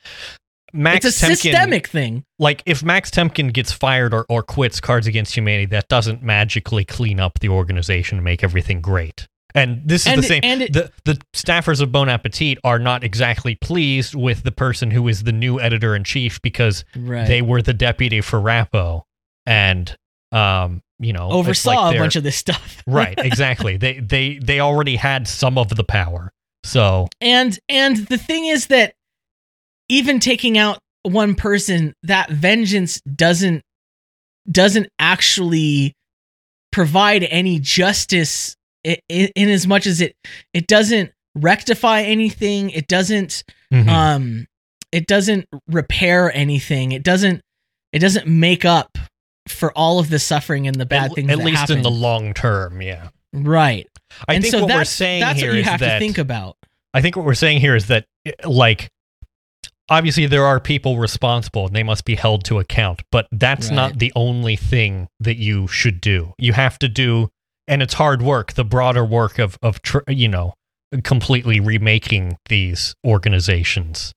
[0.72, 2.24] Max it's a Temkin, systemic thing.
[2.38, 6.84] like if Max Temkin gets fired or, or quits Cards Against Humanity, that doesn't magically
[6.84, 9.28] clean up the organization and make everything great.
[9.54, 10.40] And this is And the it- same.
[10.42, 14.90] and it- the the staffers of Bon Appetit are not exactly pleased with the person
[14.90, 17.28] who is the new editor in chief because Right.
[17.28, 19.02] they were the deputy for Rappo
[19.46, 19.94] and
[20.32, 22.82] um you know oversaw like a bunch of this stuff.
[22.86, 26.32] right exactly they they they already had some of the power
[26.64, 28.94] so and and the thing is that
[29.88, 33.62] even taking out one person, that vengeance doesn't
[34.50, 35.94] doesn't actually
[36.72, 40.16] provide any justice in, in as much as it
[40.52, 42.70] it doesn't rectify anything.
[42.70, 43.88] It doesn't mhm.
[43.88, 44.46] um
[44.92, 46.92] it doesn't repair anything.
[46.92, 47.42] It doesn't
[47.92, 48.98] it doesn't make up
[49.46, 52.32] for all of the suffering and the bad at, things at least in the long
[52.32, 53.86] term yeah right.
[54.28, 55.98] I and think so what we're saying that's here what you is have that to
[55.98, 56.56] think about.
[56.92, 58.06] I think what we're saying here is that,
[58.44, 58.88] like,
[59.88, 63.98] obviously there are people responsible and they must be held to account, but that's not
[63.98, 66.32] the only thing that you should do.
[66.38, 67.30] You have to do,
[67.66, 70.54] and it's hard work, the broader work of, of tr- you know,
[71.02, 74.12] completely remaking these organizations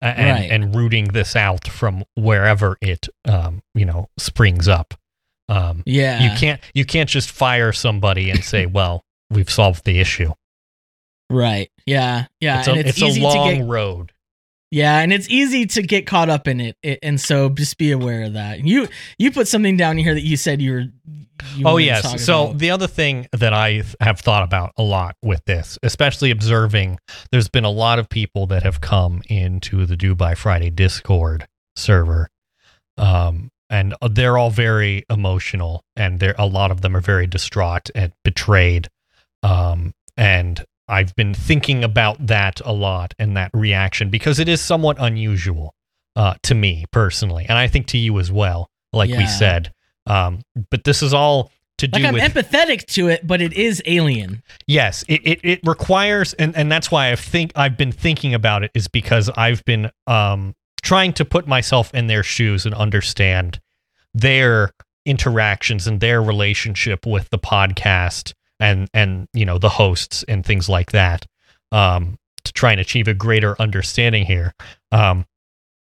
[0.00, 0.50] and, Right.
[0.50, 4.94] and rooting this out from wherever it, um, you know, springs up.
[5.48, 6.22] Um, Yeah.
[6.22, 10.32] you can't you can't just fire somebody and say, "Well, we've solved the issue."
[11.30, 11.70] Right.
[11.86, 12.26] Yeah.
[12.40, 12.58] Yeah.
[12.58, 14.12] it's and a, it's, it's easy a long get road.
[14.72, 16.76] yeah, and it's easy to get caught up in it.
[16.82, 16.98] it.
[17.02, 18.64] And so just be aware of that.
[18.64, 20.84] You you put something down here that you said you were
[21.56, 22.24] you Oh wanted to talk yes.
[22.24, 22.58] So about.
[22.58, 26.98] the other thing that I have thought about a lot with this, especially observing,
[27.30, 31.46] there's been a lot of people that have come into the Do By Friday Discord
[31.76, 32.28] server,
[32.98, 37.26] um, and uh, they're all very emotional, and there a lot of them are very
[37.26, 38.88] distraught and betrayed,
[39.42, 44.60] um, and I've been thinking about that a lot and that reaction because it is
[44.60, 45.74] somewhat unusual
[46.16, 48.68] uh, to me personally, and I think to you as well.
[48.92, 49.72] Like we said,
[50.06, 53.52] Um, but this is all to do Like I'm with empathetic to it, but it
[53.52, 54.42] is alien.
[54.66, 58.64] Yes, it, it, it requires, and, and that's why I think I've been thinking about
[58.64, 63.60] it is because I've been um, trying to put myself in their shoes and understand
[64.12, 64.72] their
[65.06, 70.68] interactions and their relationship with the podcast and and you know the hosts and things
[70.68, 71.26] like that
[71.72, 74.54] um, to try and achieve a greater understanding here.
[74.92, 75.26] Um,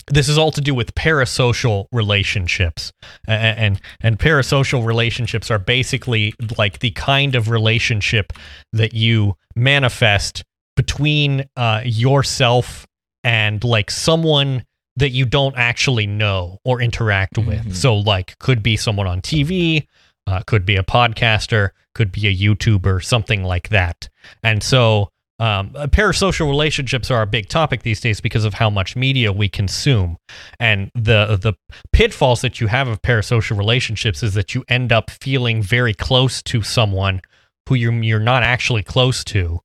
[0.06, 2.92] this is all to do with parasocial relationships.
[3.28, 8.32] A- a- and and parasocial relationships are basically like the kind of relationship
[8.72, 10.44] that you manifest
[10.76, 12.86] between uh, yourself
[13.22, 14.64] and like someone
[14.96, 17.74] that you don't actually know or interact with.
[17.74, 19.86] So like could be someone on tv
[20.26, 24.08] uh, could be a podcaster could be a youtuber something like that
[24.42, 25.08] and so
[25.40, 29.32] um, uh, parasocial relationships are a big topic these days because of how much media
[29.32, 30.18] we consume,
[30.58, 31.54] and the the
[31.94, 36.42] pitfalls that you have of parasocial relationships is that you end up feeling very close
[36.42, 37.22] to someone
[37.66, 39.60] who you're you're not actually close to,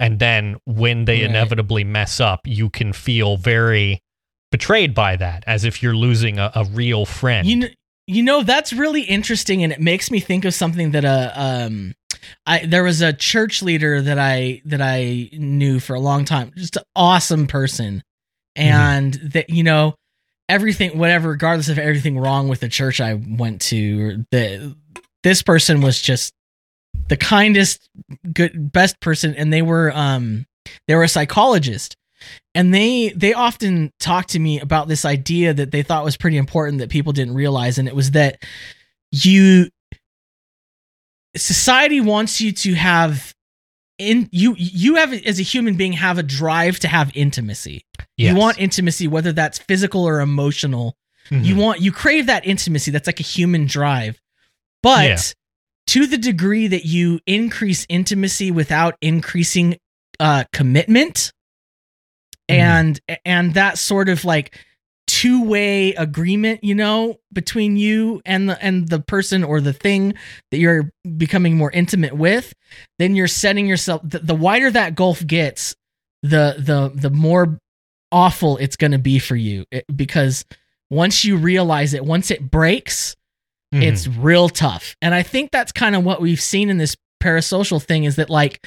[0.00, 1.30] and then when they Right.
[1.30, 4.00] inevitably mess up, you can feel very
[4.50, 7.46] betrayed by that, as if you're losing a, a real friend.
[7.46, 7.68] You know,
[8.10, 11.94] you know that's really interesting, and it makes me think of something that uh, um,
[12.44, 16.52] I there was a church leader that I that I knew for a long time,
[16.56, 18.02] just an awesome person,
[18.56, 19.94] and that you know
[20.48, 24.76] everything, whatever, regardless of everything wrong with the church I went to, the
[25.22, 26.32] this person was just
[27.08, 27.88] the kindest,
[28.32, 30.46] good, best person, and they were um
[30.88, 31.96] they were a psychologist
[32.54, 36.36] and they they often talk to me about this idea that they thought was pretty
[36.36, 38.42] important that people didn't realize and it was that
[39.12, 39.68] you
[41.36, 43.34] society wants you to have
[43.98, 47.84] in you you have as a human being have a drive to have intimacy
[48.16, 48.32] Yes.
[48.32, 50.96] you want intimacy whether that's physical or emotional
[51.30, 51.44] Mhm.
[51.44, 54.20] you want you crave that intimacy that's like a human drive
[54.82, 55.18] but Yeah.
[55.88, 59.76] to the degree that you increase intimacy without increasing
[60.18, 61.32] uh commitment
[62.50, 62.58] Mhm.
[62.58, 64.56] and and that sort of like
[65.06, 70.14] two-way agreement you know between you and the and the person or the thing
[70.52, 72.54] that you're becoming more intimate with
[73.00, 75.74] then you're setting yourself the, the wider that gulf gets
[76.22, 77.58] the the the more
[78.12, 80.44] awful it's going to be for you It- because
[80.90, 83.16] once you realize it once it breaks
[83.74, 83.82] Mhm.
[83.82, 84.96] it's real tough.
[85.00, 88.28] And I think that's kind of what we've seen in this parasocial thing is that
[88.28, 88.66] like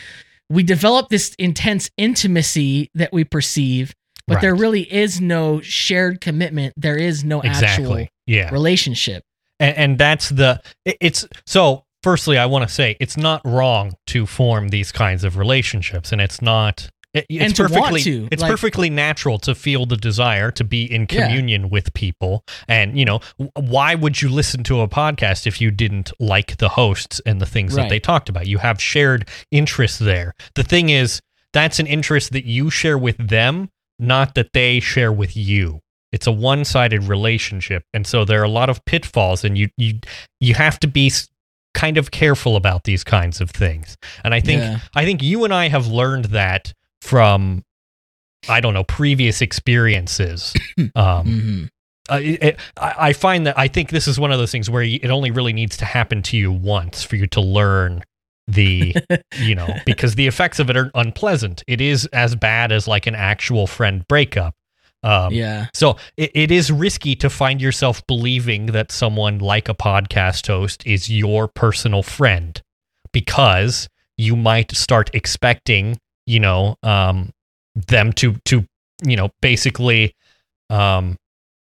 [0.49, 3.93] we develop this intense intimacy that we perceive,
[4.27, 6.73] but there really is no shared commitment.
[6.77, 8.03] There is no exactly.
[8.03, 8.49] actual Yeah.
[8.51, 9.23] relationship.
[9.59, 13.93] and, and that's the it- it's so firstly i want to say it's not wrong
[14.07, 18.28] to form these kinds of relationships and it's not it- it's And to perfectly to,
[18.32, 21.26] it's like- perfectly natural to feel the desire to be in Yeah.
[21.28, 22.43] communion with people.
[22.68, 23.20] And you know
[23.55, 27.45] why would you listen to a podcast if you didn't like the hosts and the
[27.45, 28.47] things that they talked about?
[28.47, 30.34] You have shared interests there.
[30.55, 31.22] The thing is
[31.53, 35.80] that's an interest that you share with them not that they share with you.
[36.11, 37.84] It's a one-sided relationship.
[37.93, 39.99] And so there are a lot of pitfalls and you you
[40.39, 41.11] you have to be
[41.76, 43.97] kind of careful about these kinds of things.
[44.24, 44.80] And i think Yeah.
[44.95, 46.74] i think you and i have learned that
[47.04, 47.64] from
[48.49, 50.54] i don't know previous experiences
[50.95, 51.70] um Mhm.
[52.10, 54.70] uh, it, it- I, I find that I think this is one of those things
[54.70, 58.04] where it only really needs to happen to you once for you to learn
[58.47, 58.93] the
[59.39, 63.08] you know because the effects of it are unpleasant it is as bad as like
[63.08, 64.54] an actual friend breakup
[65.04, 65.68] um, yeah.
[65.74, 70.86] so it, it is risky to find yourself believing that someone like a podcast host
[70.86, 72.62] is your personal friend
[73.12, 73.88] because
[74.18, 77.32] you might start expecting, you know, um,
[77.76, 78.65] them to to
[79.05, 80.15] you know basically
[80.69, 81.17] um,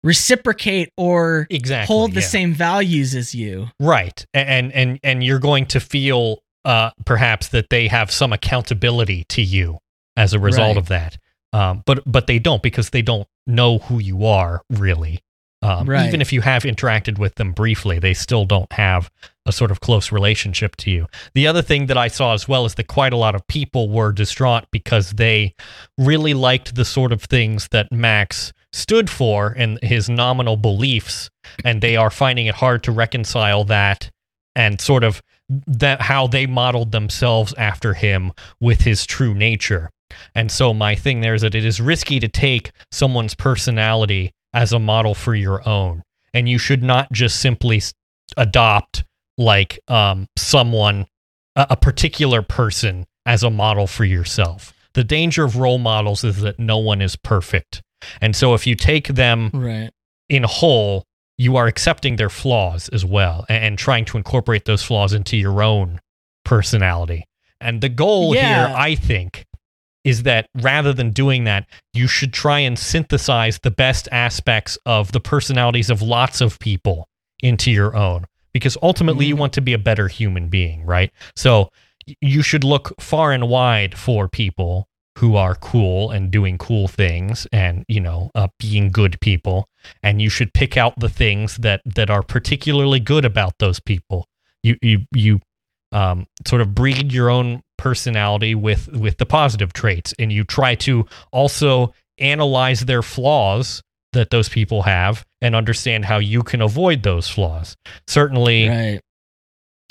[0.01, 2.27] Reciprocate or exactly hold the yeah.
[2.27, 3.67] same values as you.
[3.81, 9.25] right and and and you're going to feel uh, perhaps that they have some accountability
[9.29, 9.77] to you
[10.15, 10.77] as a result Right.
[10.77, 11.17] of that
[11.51, 15.19] um, but but they don't because they don't know who you are really
[15.61, 16.07] um, Right.
[16.07, 19.11] even if you have interacted with them briefly they still don't have
[19.45, 22.65] a sort of close relationship to you the other thing that i saw as well
[22.65, 25.53] is that quite a lot of people were distraught because they
[25.97, 31.29] really liked the sort of things that max stood for and his nominal beliefs
[31.65, 34.11] and they are finding it hard to reconcile that
[34.55, 35.21] and sort of
[35.65, 38.31] that how they modeled themselves after him
[38.61, 39.89] with his true nature.
[40.35, 44.73] And so my thing there is that it is risky to take someone's personality as
[44.73, 47.81] a model for your own, and you should not just simply
[48.37, 49.03] adopt
[49.37, 51.07] like um, someone,
[51.55, 54.73] a, a particular person, as a model for yourself.
[54.93, 57.81] The danger of role models is that no one is perfect,
[58.21, 59.91] and so if you take them Right.
[60.29, 61.05] in whole,
[61.37, 65.37] you are accepting their flaws as well and, and trying to incorporate those flaws into
[65.37, 65.99] your own
[66.43, 67.25] personality.
[67.61, 68.67] And the goal Yeah.
[68.67, 69.45] here, I think,
[70.03, 75.11] is that rather than doing that, you should try and synthesize the best aspects of
[75.11, 77.07] the personalities of lots of people
[77.41, 78.25] into your own.
[78.53, 79.39] Because ultimately, you Mhm.
[79.39, 81.11] want to be a better human being, right?
[81.35, 81.69] So
[82.21, 84.87] you should look far and wide for people
[85.19, 89.67] who are cool and doing cool things and you know uh, being good people
[90.01, 94.25] and you should pick out the things that that are particularly good about those people
[94.63, 95.39] you you you
[95.91, 100.75] um, sort of breed your own personality with with the positive traits and you try
[100.75, 103.81] to also analyze their flaws
[104.13, 107.75] that those people have and understand how you can avoid those flaws
[108.07, 108.99] certainly Right.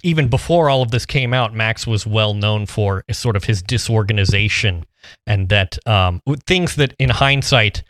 [0.05, 3.63] even before all of this came out, Max was well known for sort of his
[3.63, 4.85] disorganization
[5.27, 7.83] and that um, things that in hindsight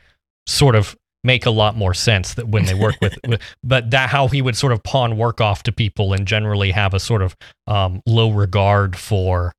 [0.46, 4.08] sort of make a lot more sense that when they work with, with- but that
[4.08, 7.20] how he would sort of pawn work off to people and generally have a sort
[7.22, 7.36] of
[7.66, 9.52] um, low regard for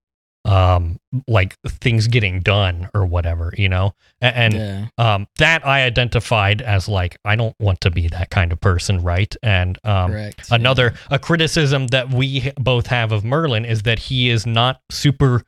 [0.50, 4.88] um, like things getting done or whatever, you know, and yeah.
[4.98, 9.04] um, that I identified as like I don't want to be that kind of person,
[9.04, 9.34] right?
[9.44, 10.48] And um, Correct.
[10.50, 15.44] Another a criticism that we both have of Merlin is that he is not super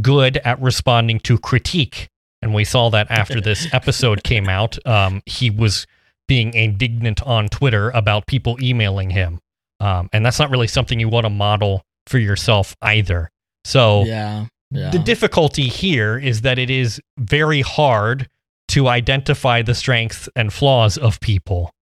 [0.00, 2.08] good at responding to critique,
[2.40, 4.78] and we saw that after this episode came out.
[4.86, 5.88] Um, he was
[6.28, 9.40] being indignant on Twitter about people emailing him,
[9.80, 13.32] um, and that's not really something you want to model for yourself either.
[13.66, 14.46] So Yeah.
[14.70, 14.90] Yeah.
[14.90, 18.28] the difficulty here is that it is very hard
[18.68, 21.72] to identify the strengths and flaws of people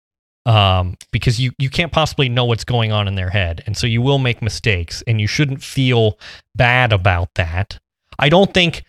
[0.47, 3.63] um, because you, you can't possibly know what's going on in their head.
[3.67, 6.19] And so you will make mistakes and you shouldn't feel
[6.55, 7.79] bad about that.
[8.19, 8.85] I don't think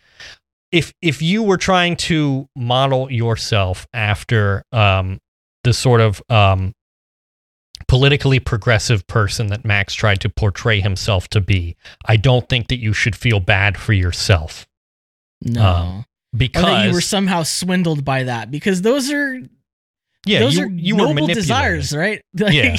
[0.71, 5.19] if if you were trying to model yourself after um,
[5.63, 6.74] the sort of um,
[7.88, 11.75] politically progressive person that Max tried to portray himself to be,
[12.05, 14.67] I don't think that you should feel bad for yourself
[15.41, 15.63] no.
[15.63, 16.05] um,
[16.36, 19.39] because you were somehow swindled by that because those are
[20.25, 22.21] yeah, those you, are you noble desires, right?
[22.33, 22.77] Yeah.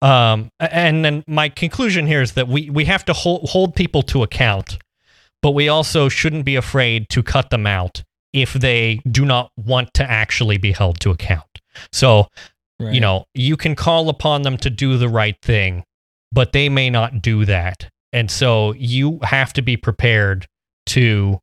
[0.00, 4.02] Um, and then my conclusion here is that we, we have to hold, hold people
[4.02, 4.78] to account,
[5.42, 9.92] but we also shouldn't be afraid to cut them out if they do not want
[9.94, 11.60] to actually be held to account.
[11.90, 12.28] So,
[12.80, 12.94] Right.
[12.94, 15.84] you know, you can call upon them to do the right thing,
[16.30, 17.90] but they may not do that.
[18.12, 20.46] And so you have to be prepared
[20.86, 21.40] to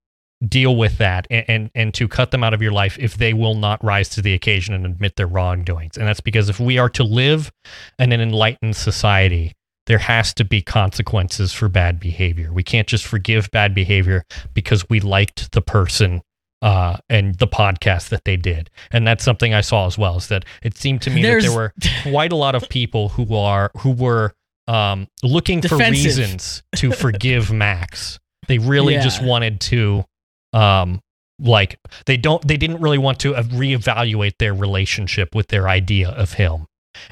[0.47, 3.33] deal with that and, and, and to cut them out of your life if they
[3.33, 5.97] will not rise to the occasion and admit their wrongdoings.
[5.97, 7.51] And that's because if we are to live
[7.99, 9.53] in an enlightened society,
[9.87, 12.51] there has to be consequences for bad behavior.
[12.51, 14.23] We can't just forgive bad behavior
[14.53, 16.21] because we liked the person
[16.61, 18.69] uh, and the podcast that they did.
[18.91, 20.17] And that's something I saw as well.
[20.17, 23.35] Is that it seemed to me that there were quite a lot of people who
[23.35, 24.33] are who were
[24.67, 28.19] um, looking for reasons to forgive Max.
[28.47, 30.05] They really just wanted to,
[30.53, 31.01] um,
[31.39, 36.09] like they don't they didn't really want to uh, reevaluate their relationship with their idea
[36.09, 36.65] of him.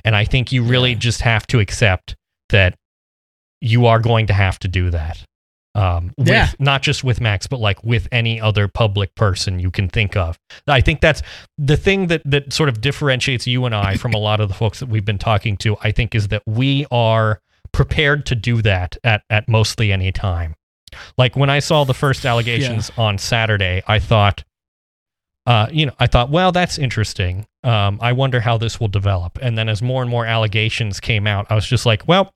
[0.06, 0.98] And I think you really Yeah.
[1.00, 2.16] just have to accept
[2.50, 2.76] that
[3.62, 5.24] you are going to have to do that.
[5.76, 6.50] Um, with, Yeah.
[6.60, 10.38] not just with Max, but like with any other public person you can think of.
[10.68, 11.24] I think that's
[11.58, 14.54] the thing that that sort of differentiates you and I from a lot of the
[14.54, 15.76] folks that we've been talking to.
[15.84, 17.40] I think is that we are
[17.72, 20.54] prepared to do that at at mostly any time.
[21.18, 24.44] Like when I saw the first allegations on Saturday, I thought,
[25.48, 27.48] uh, you know, I thought, well, that's interesting.
[27.64, 29.40] Um, I wonder how this will develop.
[29.42, 32.32] And then as more and more allegations came out, I was just like, well,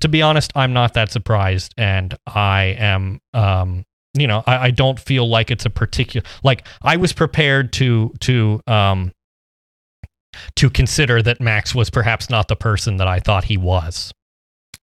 [0.00, 3.84] to be honest, I'm not that surprised, and I am, um,
[4.14, 6.26] you know, I, I don't feel like it's a particular.
[6.42, 9.12] Like I was prepared to to um
[10.56, 14.12] to consider that Max was perhaps not the person that I thought he was.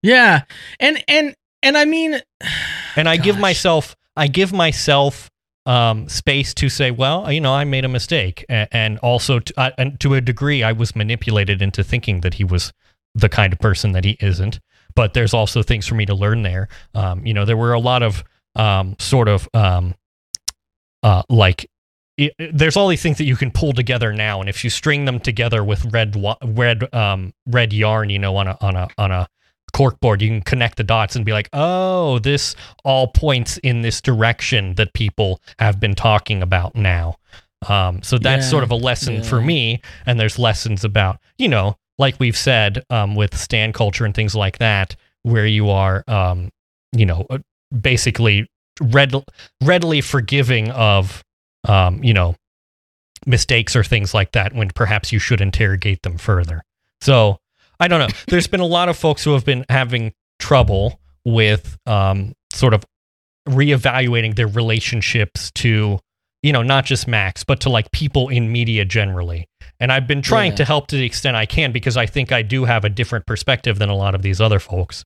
[0.02, 0.42] yeah.
[0.80, 2.20] And and and I mean
[2.96, 5.30] and I give myself I give myself
[5.66, 9.54] um, space to say, well, you know, I made a mistake, and, and also to,
[9.60, 12.72] uh, and to a degree, I was manipulated into thinking that he was
[13.16, 14.60] the kind of person that he isn't.
[14.96, 16.68] But there's also things for me to learn there.
[16.94, 18.24] Um, you know, there were a lot of
[18.56, 19.96] um, sort of um,
[21.04, 21.70] uh, like.
[22.20, 25.06] i there's all these things that you can pull together now, and if you string
[25.06, 29.12] them together with red, red, um, red yarn, you know, on a on a on
[29.12, 29.28] a
[29.76, 34.00] corkboard, you can connect the dots and be like, oh, this all points in this
[34.00, 37.18] direction that people have been talking about now.
[37.68, 39.82] Um, so that's Yeah, sort of a lesson for me.
[40.06, 44.36] And there's lessons about, you know, like we've said um, with stan culture and things
[44.36, 46.50] like that, where you are, um,
[46.92, 47.40] you know, uh,
[47.80, 48.50] basically
[48.82, 49.24] read-
[49.64, 51.24] readily forgiving of,
[51.68, 52.36] um, you know,
[53.26, 56.64] mistakes or things like that when perhaps you should interrogate them further.
[57.02, 57.40] So
[57.80, 58.16] I don't know.
[58.28, 62.84] There's been a lot of folks who have been having trouble with um, sort of
[63.48, 66.00] reevaluating their relationships to,
[66.46, 69.48] you know, not just Max, but to like people in media generally.
[69.80, 70.58] And I've been trying Yeah.
[70.58, 73.26] to help to the extent I can because I think I do have a different
[73.26, 75.04] perspective than a lot of these other folks.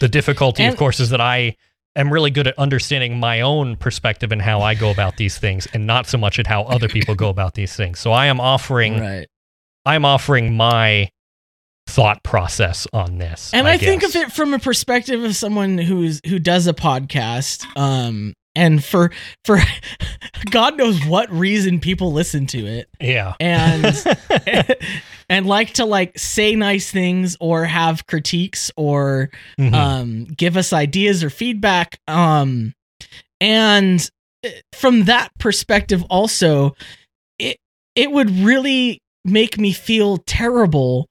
[0.00, 1.56] The difficulty, of course, is that I
[1.94, 5.68] am really good at understanding my own perspective and how I go about these things
[5.74, 7.98] and not so much at how other people go about these things.
[8.00, 9.26] So I am offering Right.
[9.84, 11.10] I'm offering my
[11.86, 13.50] thought process on this.
[13.52, 17.66] And I, think of it from a perspective of someone who's who does a podcast.
[17.76, 19.10] Um and for
[19.44, 19.58] for
[20.50, 22.88] God knows what reason people listen to it.
[23.00, 23.34] Yeah.
[23.40, 24.04] And
[25.28, 29.74] and like to like say nice things or have critiques or Mhm.
[29.74, 31.98] um, give us ideas or feedback.
[32.08, 32.74] Um,
[33.40, 34.08] and
[34.44, 36.74] uh, from that perspective, also,
[37.38, 37.56] it
[37.94, 41.06] it would really make me feel terrible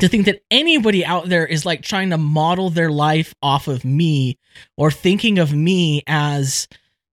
[0.00, 3.84] to think that anybody out there is like trying to model their life off of
[3.84, 4.38] me
[4.76, 6.66] or thinking of me as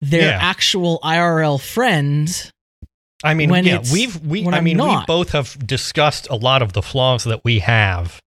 [0.00, 0.38] their Yeah.
[0.40, 2.52] actual IRL friend.
[3.24, 6.60] I mean, when yeah, we've we I I'm mean, we both have discussed a lot
[6.60, 8.20] of the flaws that we have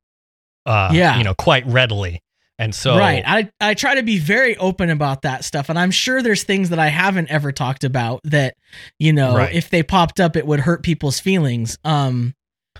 [0.65, 1.17] uh Yeah.
[1.17, 2.21] you know, quite readily.
[2.57, 3.23] And so right.
[3.25, 5.69] I, I try to be very open about that stuff.
[5.69, 8.55] And I'm sure there's things that I haven't ever talked about that,
[8.97, 9.53] you know, Right.
[9.55, 11.77] if they popped up, it would hurt people's feelings.
[11.85, 12.33] Um,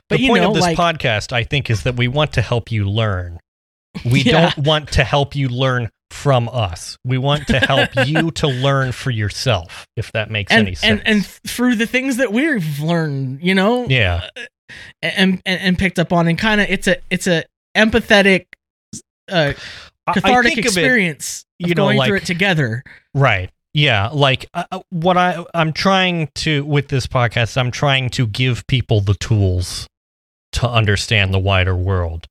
[0.08, 2.34] but the you point know, of this like, podcast, I think, is that we want
[2.34, 3.40] to help you learn.
[4.06, 4.54] We Yeah.
[4.54, 6.98] don't want to help you learn from us.
[7.06, 11.02] We want to help you to learn for yourself, if that makes and, any sense.
[11.06, 14.28] and, and through the things that we've learned, you know, yeah.
[15.02, 17.44] and, and, and picked up on and kind of, it's a, it's a
[17.76, 18.46] empathetic,
[19.30, 19.54] uh,
[20.14, 22.84] cathartic it- experience of you know, going through it together.
[23.14, 23.52] Right.
[23.74, 28.26] Yeah, like uh, uh, what I I'm trying to with this podcast, I'm trying to
[28.28, 29.88] give people the tools
[30.54, 32.26] to understand the wider world.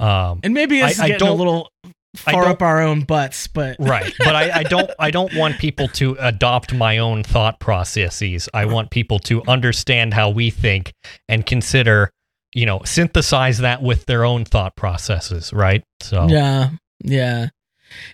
[0.00, 1.70] Um, And maybe this I- is I getting a little
[2.16, 5.86] far up our own butts, but right, but I, I don't I don't want people
[5.88, 8.48] to adopt my own thought processes.
[8.52, 10.92] I want people to understand how we think
[11.28, 12.10] and consider,
[12.54, 15.52] you know, synthesize that with their own thought processes.
[15.52, 15.84] Right.
[16.00, 16.70] So Yeah,
[17.04, 17.50] yeah.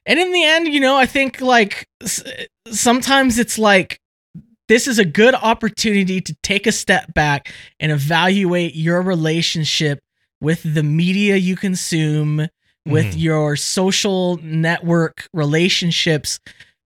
[0.06, 1.86] And in the end, you know, I think like
[2.72, 4.00] sometimes it's like
[4.68, 10.00] this is a good opportunity to take a step back and evaluate your relationship
[10.40, 12.48] with the media you consume,
[12.86, 13.20] with Mhm.
[13.20, 16.38] your social network relationships,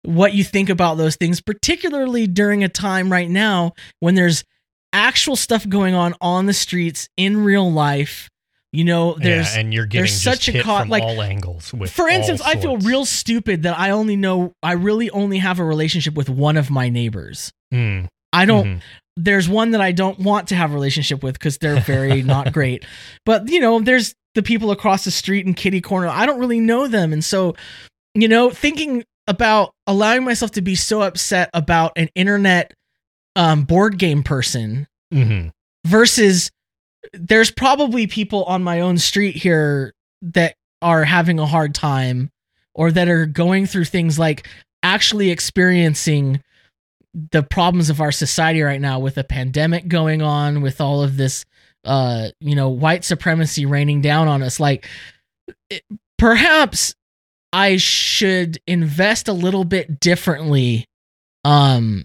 [0.03, 4.45] what you think about those things, particularly during a time right now when there's
[4.93, 8.30] actual stuff going on on the streets in real life.
[8.73, 11.73] You know, there's yeah, and you're getting there's such a from like- all angles.
[11.75, 15.59] With for instance, I feel real stupid that I only know I really only have
[15.59, 17.51] a relationship with one of my neighbors.
[17.75, 18.81] Mm, I don't mhm.
[19.17, 22.53] there's one that I don't want to have a relationship with because they're very not
[22.53, 22.85] great.
[23.27, 26.07] But you know, there's the people across the street in Kitty Corner.
[26.07, 27.13] I don't really know them.
[27.13, 27.57] And so,
[28.15, 32.73] you know, thinking about allowing myself to be so upset about an internet
[33.35, 35.51] um board game person Mhm.
[35.87, 36.51] versus
[37.13, 42.31] there's probably people on my own street here that are having a hard time
[42.75, 44.49] or that are going through things like
[44.83, 46.43] actually experiencing
[47.33, 51.17] the problems of our society right now with a pandemic going on with all of
[51.17, 51.45] this
[51.85, 54.61] uh you know white supremacy raining down on us.
[54.61, 54.87] Like
[55.69, 55.83] it,
[56.19, 56.95] perhaps
[57.53, 60.85] i should invest a little bit differently
[61.45, 62.05] um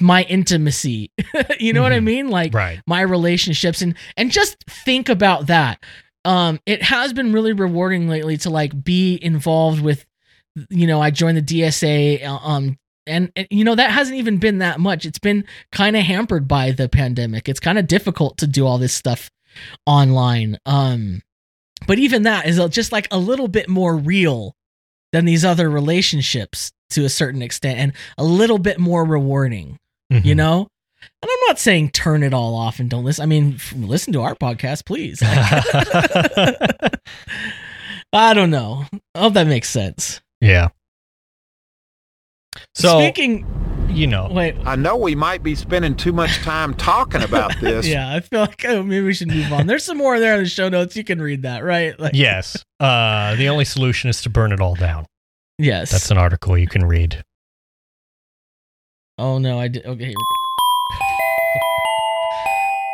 [0.00, 1.10] my intimacy
[1.60, 2.04] you know what i Mhm.
[2.04, 2.28] mean?
[2.30, 2.80] Like Right.
[2.86, 5.82] my relationships and and just think about that.
[6.24, 10.04] Um it has been really rewarding lately to like be involved with
[10.70, 14.38] you know i joined the dsa uh, um and, and you know that hasn't even
[14.38, 15.04] been that much.
[15.04, 17.48] It's been kind of hampered by the pandemic.
[17.48, 19.30] It's kind of difficult to do all this stuff
[19.86, 20.58] online.
[20.66, 21.22] Um
[21.86, 24.55] but even that is just like a little bit more real
[25.16, 29.78] than these other relationships to a certain extent and a little bit more rewarding
[30.10, 30.36] you Mhm.
[30.36, 30.68] know?
[31.22, 33.22] And i'm not saying turn it all off and don't listen.
[33.22, 35.22] I mean f- listen to our podcast please.
[38.12, 38.84] I don't know.
[39.14, 40.20] I hope that makes sense.
[40.40, 40.68] Yeah.
[42.74, 43.44] So speaking
[43.96, 47.86] you know, wait I know we might be spending too much time talking about this.
[47.88, 50.42] yeah i feel like oh, maybe we should move on there's some more there in
[50.44, 52.62] the show notes you can read that right like yes.
[52.78, 55.06] Uh, the only solution is to burn it all down.
[55.58, 57.22] yes That's an article you can read.
[59.18, 60.96] oh no i did okay here we go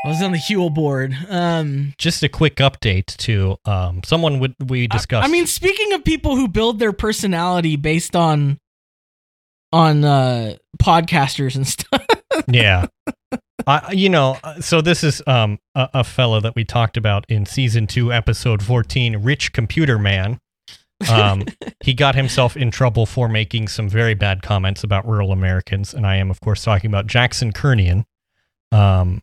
[0.04, 1.16] I was on the Huell board.
[1.28, 5.24] Um, Just a quick update to um, someone would we I- discussed.
[5.24, 8.58] I, mean, speaking of people who build their personality based on
[9.72, 12.04] on uh podcasters and stuff,
[12.48, 12.86] yeah.
[13.66, 17.46] I you know, so this is um a, a fellow that we talked about in
[17.46, 20.38] season two, episode fourteen, Rich Computer Man.
[21.10, 21.44] Um,
[21.80, 26.06] he got himself in trouble for making some very bad comments about rural Americans, and
[26.06, 28.04] I am, of course, talking about Jackson Kernion.
[28.70, 29.20] Um,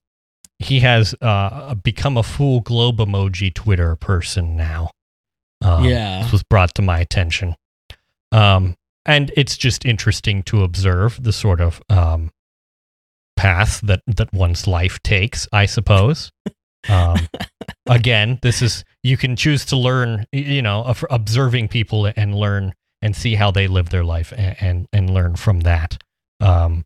[0.60, 4.92] he has uh, become a full globe emoji Twitter person now.
[5.62, 6.22] Um, Yeah.
[6.24, 7.56] this was brought to my attention,
[8.34, 12.32] um, and it's just interesting to observe the sort of um,
[13.36, 16.32] path that that one's life takes, I suppose.
[16.88, 17.28] Um,
[17.90, 22.74] again, this is you can choose to learn, you know, of observing people and learn
[23.02, 25.98] and see how they live their life and and, and learn from that.
[26.42, 26.86] Um,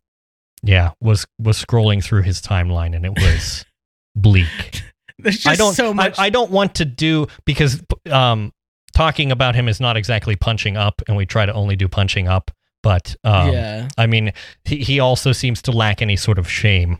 [0.62, 3.64] yeah, was was scrolling through his timeline and it was
[4.16, 4.82] bleak.
[5.18, 6.18] There's just I don't so much.
[6.18, 8.52] I, I don't want to do because um
[8.94, 12.28] talking about him is not exactly punching up and we try to only do punching
[12.28, 12.50] up,
[12.82, 13.88] but um yeah.
[13.98, 14.32] I mean
[14.64, 16.98] he, he also seems to lack any sort of shame.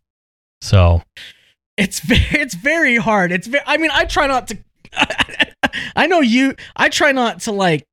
[0.61, 1.03] So
[1.77, 3.33] It's very, it's very hard.
[3.33, 4.59] It's very, I mean, I try not to.
[5.97, 6.55] I know you.
[6.77, 7.85] I try not to like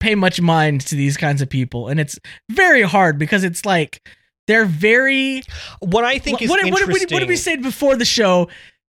[0.00, 2.18] pay much mind to these kinds of people, and it's
[2.50, 4.06] very hard because it's like
[4.46, 5.42] they're very.
[5.80, 8.04] what I think is what, what, did we, interesting what did we say before the
[8.04, 8.48] show?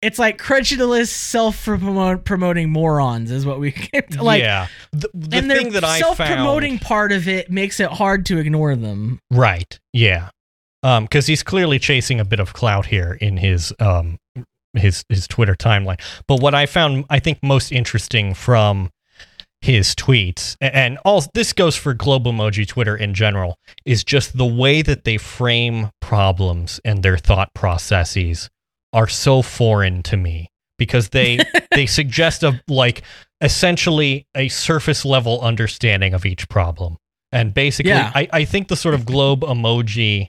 [0.02, 4.42] It's like credulous, self-promoting morons is what we came to like.
[4.42, 4.68] yeah.
[4.92, 8.38] The, the and thing that I self-promoting found part of it makes it hard to
[8.38, 9.20] ignore them.
[9.32, 9.80] right.
[9.94, 10.30] Yeah.
[10.84, 14.20] Um cuz he's clearly chasing a bit of clout here in his um
[14.74, 16.00] his his Twitter timeline.
[16.28, 18.92] But what I found I think most interesting from
[19.62, 24.46] his tweets and all this goes for global emoji Twitter in general is just the
[24.46, 28.52] way that they frame problems and their thought processes
[28.94, 31.40] are so foreign to me because they
[31.72, 33.02] they suggest a like
[33.42, 36.98] essentially a surface level understanding of each problem
[37.32, 38.12] and basically Yeah.
[38.16, 40.28] I, I think the sort of globe emoji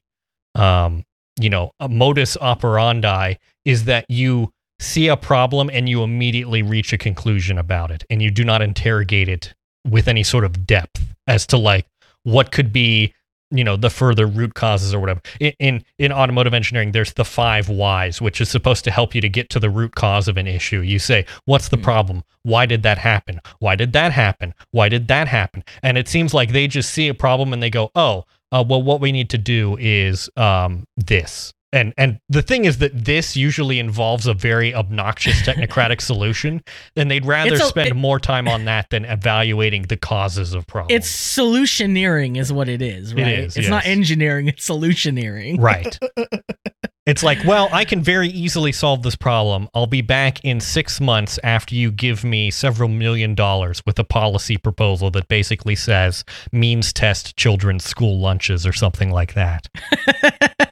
[0.54, 1.04] um
[1.40, 6.92] you know a modus operandi is that you see a problem and you immediately reach
[6.92, 9.54] a conclusion about it and you do not interrogate it
[9.86, 11.86] with any sort of depth as to like
[12.24, 13.12] what could be
[13.50, 15.20] you know the further root causes or whatever.
[15.40, 19.20] In in, in automotive engineering there's the five whys which is supposed to help you
[19.20, 20.80] to get to the root cause of an issue.
[20.80, 21.82] You say what's the Hmm.
[21.84, 22.24] problem?
[22.42, 23.40] Why did that happen?
[23.58, 24.54] Why did that happen?
[24.70, 25.64] Why did that happen?
[25.82, 28.82] And it seems like they just see a problem and they go oh uh, well
[28.82, 33.36] what we need to do is um, this and and the thing is that this
[33.36, 36.62] usually involves a very obnoxious technocratic solution
[36.96, 40.66] and they'd rather a- spend it- more time on that than evaluating the causes of
[40.66, 43.26] problems It's solutioneering, is what it is, right?
[43.40, 45.58] is, it's not engineering; it's solutioneering.
[45.60, 45.98] Right.
[47.06, 49.68] it's like, well, I can very easily solve this problem.
[49.74, 54.04] I'll be back in six months after you give me several million dollars with a
[54.04, 59.68] policy proposal that basically says means test children's school lunches or something like that.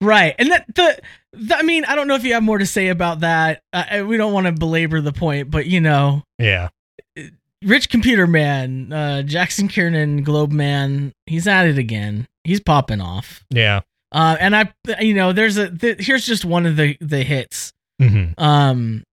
[0.00, 0.34] right.
[0.38, 0.98] And that the,
[1.32, 3.62] the i mean i don't know if you have more to say about that.
[3.72, 6.68] Uh, we don't want to belabor the point but you know Yeah.
[7.62, 12.26] rich computer man uh jackson kernion globe man he's at it again.
[12.44, 13.44] He's popping off.
[13.50, 13.80] Yeah.
[14.12, 17.72] uh and i you know there's a th- here's just one of the the hits.
[18.00, 19.04] Hmm um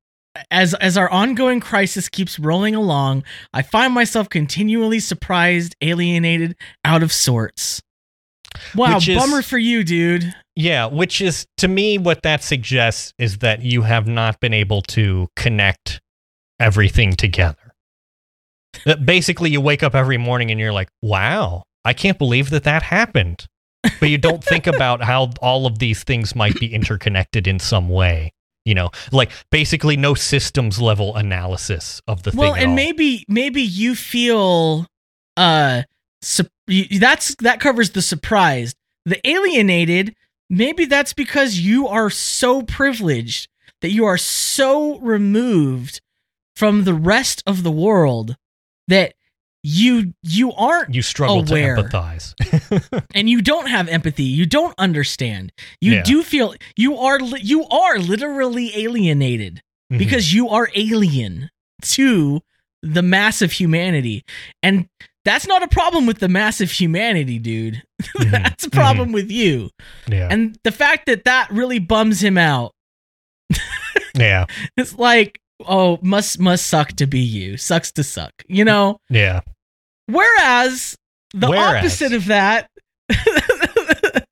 [0.52, 3.24] as as our ongoing crisis keeps rolling along
[3.56, 6.56] i find myself continually surprised alienated
[6.86, 7.82] out of sorts
[8.76, 10.86] wow is- bummer for you dude Yeah.
[10.88, 15.28] Which is, to me, what that suggests is that you have not been able to
[15.36, 16.02] connect
[16.60, 17.74] everything together.
[18.86, 22.64] That basically, you wake up every morning and you're like, wow, I can't believe that
[22.64, 23.46] that happened.
[24.00, 27.88] But you don't think about how all of these things might be interconnected in some
[27.90, 28.32] way.
[28.66, 32.58] You know, like basically no systems level analysis of the well thing.
[32.58, 32.76] at and all.
[32.76, 34.86] maybe maybe you feel
[35.38, 35.84] uh
[36.22, 36.46] su-
[37.00, 38.76] that's that covers the surprised
[39.06, 40.16] the alienated
[40.50, 43.48] maybe that's because you are so privileged
[43.82, 46.02] that you are so removed
[46.56, 48.36] from the rest of the world
[48.88, 49.14] that
[49.64, 51.76] you you aren't you struggle aware.
[51.76, 53.04] to empathize.
[53.16, 56.04] and you don't have empathy you don't understand you Yeah.
[56.04, 59.62] do feel you are you are literally alienated
[59.92, 59.98] Mhm.
[60.00, 61.50] because you are alien
[61.82, 62.42] to
[62.82, 64.24] the mass of humanity
[64.64, 64.88] and
[65.28, 67.84] that's not a problem with the massive humanity dude
[68.18, 68.32] Mhm.
[68.32, 69.70] that's a problem with you
[70.08, 72.72] yeah, and the fact that that really bums him out
[74.16, 74.46] yeah,
[74.78, 79.42] it's like oh must must suck to be you sucks to suck you know yeah.
[80.10, 80.96] Whereas
[81.34, 81.76] the Whereas.
[81.84, 82.70] opposite of that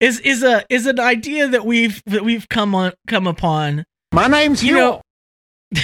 [0.00, 3.84] is is a is an idea that we've that we've come on come upon.
[4.12, 5.00] My name's You Huell.
[5.74, 5.82] know,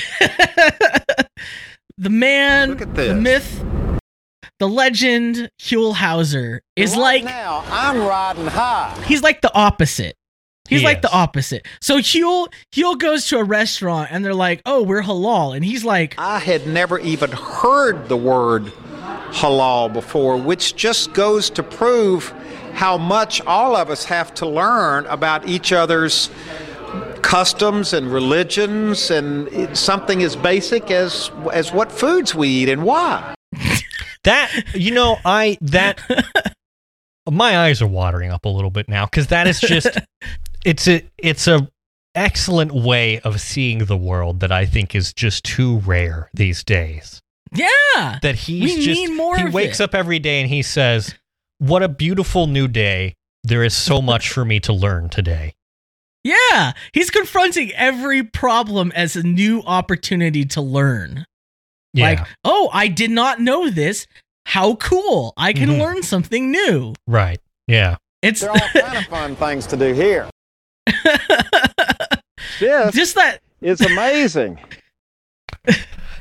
[1.99, 3.63] the man, Look at the myth,
[4.61, 9.03] the legend, Huell Howser is Right like now I'm riding high.
[9.07, 10.17] he's like the opposite.
[10.67, 11.67] He's like the opposite.
[11.83, 15.85] So Huell Huell goes to a restaurant and they're like, "Oh, we're halal," and he's
[15.85, 18.73] like, I had never even heard the word
[19.33, 22.33] halal before, which just goes to prove
[22.73, 26.31] how much all of us have to learn about each other's
[27.21, 33.35] customs and religions and something as basic as as what foods we eat and why.
[34.25, 36.01] That you know, I that
[37.31, 39.89] my eyes are watering up a little bit now because that is just
[40.65, 41.69] it's a it's a
[42.15, 47.21] excellent way of seeing the world that I think is just too rare these days.
[47.53, 49.85] "Yeah, That he's We just need more he wakes it.
[49.85, 51.15] up every day and he says,
[51.59, 53.15] "What a beautiful new day.
[53.43, 55.55] There is so much for me to learn today."
[56.23, 61.27] yeah." He's confronting every problem as a new opportunity to learn.
[61.95, 62.05] Yeah.
[62.11, 64.07] Like, "Oh, I did not know this.
[64.47, 65.33] How cool!
[65.39, 65.79] I can Mhm.
[65.81, 67.41] learn something new." right.
[67.67, 67.97] Yeah.
[68.21, 70.29] It's There are all kind of fun things to do here.
[72.61, 74.59] This just that is amazing.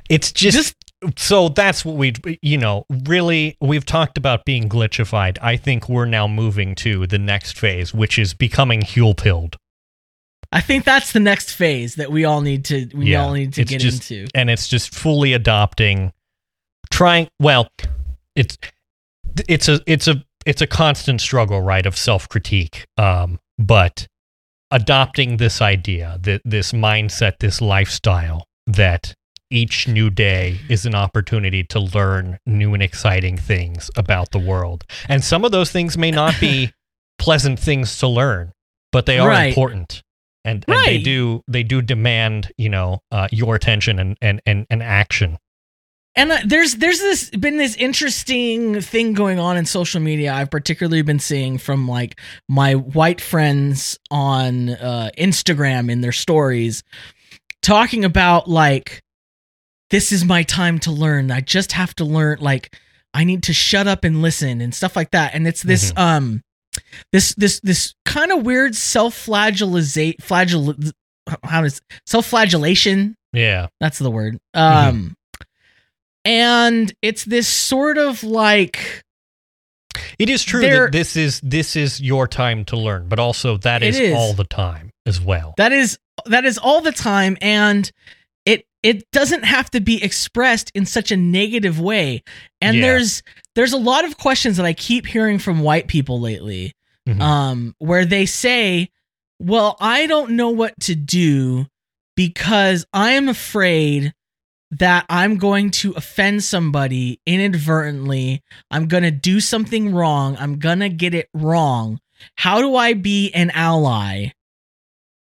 [0.10, 0.76] It's just, Just-
[1.18, 5.38] so that's what we you know, really we've talked about being glitchified.
[5.41, 9.56] I think we're now moving to the next phase, which is becoming Huell pilled.
[10.54, 13.54] I think that's the next phase that we all need to we Yeah, all need
[13.54, 14.28] to get just- into.
[14.36, 16.14] And it's just fully adopting
[16.92, 17.68] trying well,
[18.36, 18.58] it's
[19.50, 22.86] it's a it's a it's a constant struggle, right, of self-critique.
[22.98, 24.08] Um, but
[24.72, 29.14] adopting this idea, that this mindset, this lifestyle that
[29.50, 34.84] each new day is an opportunity to learn new and exciting things about the world.
[35.10, 36.72] And some of those things may not be
[37.18, 38.52] pleasant things to learn,
[38.92, 39.48] but they are Right.
[39.48, 40.03] important.
[40.45, 44.65] And, and they do they do demand, you know, uh, your attention and, and, and,
[44.70, 45.38] and action.
[46.15, 50.34] And uh, there's there's this been this interesting thing going on in social media.
[50.34, 56.84] I've particularly been seeing from like my white friends on uh, Instagram in their stories,
[57.61, 59.02] talking about like,
[59.90, 61.32] this is my time to learn.
[61.32, 62.40] I just have to learn.
[62.41, 62.76] Like,
[63.14, 65.34] I need to shut up and listen and stuff like that.
[65.34, 66.41] And it's this um,
[67.12, 70.91] this this this kind of weird self flagellate flagell
[71.44, 73.68] how does self flagellation Yeah.
[73.80, 74.38] that's the word.
[74.54, 75.16] Um
[76.26, 79.04] and it's this sort of like
[80.18, 83.84] It is true that this is this is your time to learn, but also that
[83.84, 84.16] is, is.
[84.16, 85.54] all the time as well.
[85.58, 87.91] that is that is all the time and
[88.45, 92.24] it it doesn't have to be expressed in such a negative way.
[92.62, 92.82] And Yeah.
[92.84, 93.24] there's
[93.56, 96.74] there's a lot of questions that I keep hearing from white people lately
[97.08, 97.22] Mhm.
[97.22, 98.90] um where they say,
[99.40, 101.68] "Well, I don't know what to do
[102.16, 104.14] because I am afraid
[104.72, 108.42] that I'm going to offend somebody inadvertently.
[108.72, 110.36] I'm going to do something wrong.
[110.40, 112.00] I'm going to get it wrong.
[112.38, 114.30] How do I be an ally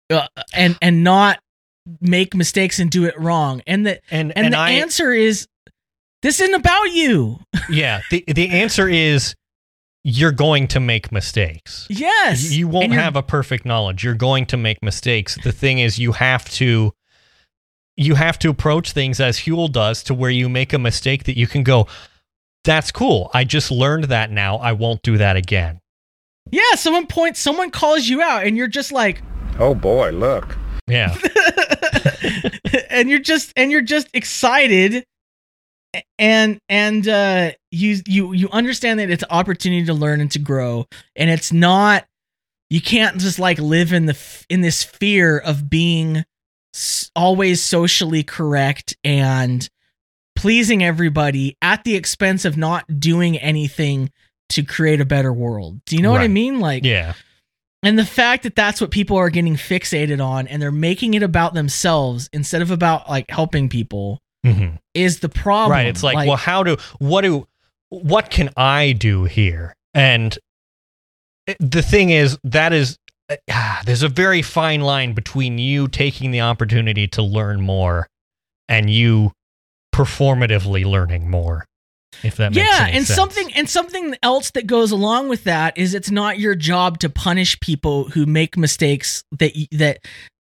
[0.09, 1.39] uh, and and not
[2.01, 5.47] make mistakes and do it wrong?" And the and and, and, the I answer is
[6.21, 7.39] this isn't about you.
[7.69, 9.35] yeah, the the answer is
[10.09, 11.85] you're going to make mistakes.
[11.89, 12.51] Yes.
[12.51, 14.05] You won't have a perfect knowledge.
[14.05, 15.37] You're going to make mistakes.
[15.43, 16.93] The thing is you have to
[17.97, 21.35] you have to approach things as Huell does to where you make a mistake that
[21.37, 21.87] you can go,
[22.63, 23.29] that's cool.
[23.33, 24.57] I just learned that now.
[24.57, 25.81] I won't do that again.
[26.51, 29.21] Yeah, someone points someone calls you out and you're just like
[29.59, 30.57] Oh boy, look.
[30.87, 31.17] Yeah.
[32.89, 35.03] and you're just and you're just excited
[36.19, 40.39] and and uh you you you understand that it's an opportunity to learn and to
[40.39, 42.05] grow and it's not
[42.69, 44.17] you can't just like live in the
[44.49, 46.23] in this fear of being
[47.15, 49.69] always socially correct and
[50.35, 54.11] pleasing everybody at the expense of not doing anything
[54.49, 55.81] to create a better world.
[55.85, 56.59] Do you know what I mean?
[56.59, 57.13] Like Yeah.
[57.83, 61.23] and the fact that that's what people are getting fixated on and they're making it
[61.23, 64.21] about themselves instead of about like helping people
[64.53, 65.71] hmm is the problem.
[65.71, 65.85] Right.
[65.87, 67.47] It's like, well, how do what do
[67.89, 69.73] what can I do here?
[69.93, 70.37] And
[71.59, 72.97] the thing is, that is
[73.49, 78.07] ah, there's a very fine line between you taking the opportunity to learn more
[78.67, 79.31] and you
[79.93, 81.65] performatively learning more.
[82.23, 83.15] If that makes yeah, and sense.
[83.15, 87.09] something and something else that goes along with that is it's not your job to
[87.09, 89.99] punish people who make mistakes that that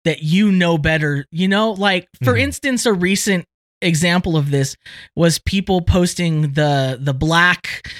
[0.03, 1.25] that you know better.
[1.31, 2.41] You know, like for Mhm.
[2.41, 3.45] instance, a recent
[3.81, 4.75] example of this
[5.15, 7.91] was people posting the the black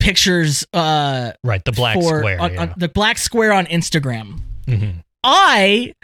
[0.00, 2.40] pictures uh right the black for square.
[2.40, 2.60] on, yeah.
[2.62, 4.40] on- the black square on Instagram.
[4.66, 5.02] Mhm.
[5.22, 5.94] I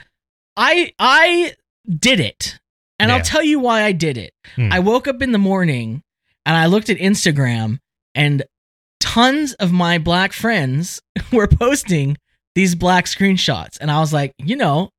[0.57, 1.55] I I
[1.89, 2.59] did it.
[2.99, 3.17] And Yeah.
[3.17, 4.33] I'll tell you why I did it.
[4.57, 4.73] Hmm.
[4.73, 6.03] I woke up in the morning
[6.47, 7.79] and I looked at Instagram
[8.15, 8.43] and
[9.01, 11.01] tons of my black friends
[11.33, 12.17] were posting
[12.55, 14.91] these black screenshots and I was like, you know,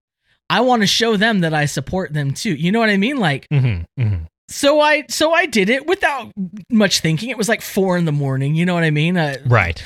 [0.51, 2.53] I want to show them that I support them too.
[2.53, 3.17] You know what I mean?
[3.17, 4.15] Like hmm hmm
[4.49, 6.31] so I so I did it without
[6.69, 7.29] much thinking.
[7.29, 8.53] It was like four in the morning.
[8.55, 9.15] You know what I mean?
[9.17, 9.81] Uh, Right.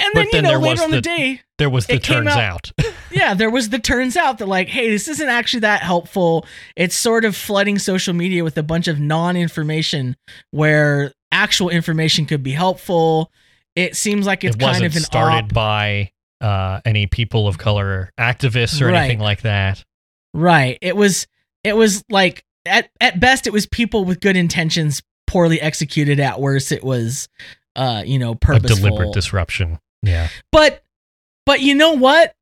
[0.00, 2.72] and then, then you know later on the the- day, There was the turns out-
[2.80, 2.94] out.
[3.12, 6.46] yeah, there was the turns out that like, hey, this isn't actually that helpful.
[6.76, 10.16] It's sort of flooding social media with a bunch of non-information
[10.50, 13.30] where actual information could be helpful.
[13.76, 15.52] It seems like it's it kind of an started op.
[15.52, 16.11] by
[16.42, 18.98] uh, any people of color activists or Right.
[19.04, 19.82] anything like that.
[20.34, 20.76] Right.
[20.82, 21.26] It was
[21.64, 26.40] it was like at at best it was people with good intentions poorly executed at
[26.40, 27.28] worst it was
[27.76, 28.76] uh you know A purposeful.
[28.88, 29.78] deliberate disruption.
[30.02, 30.28] Yeah.
[30.50, 30.82] But
[31.46, 32.34] but you know what?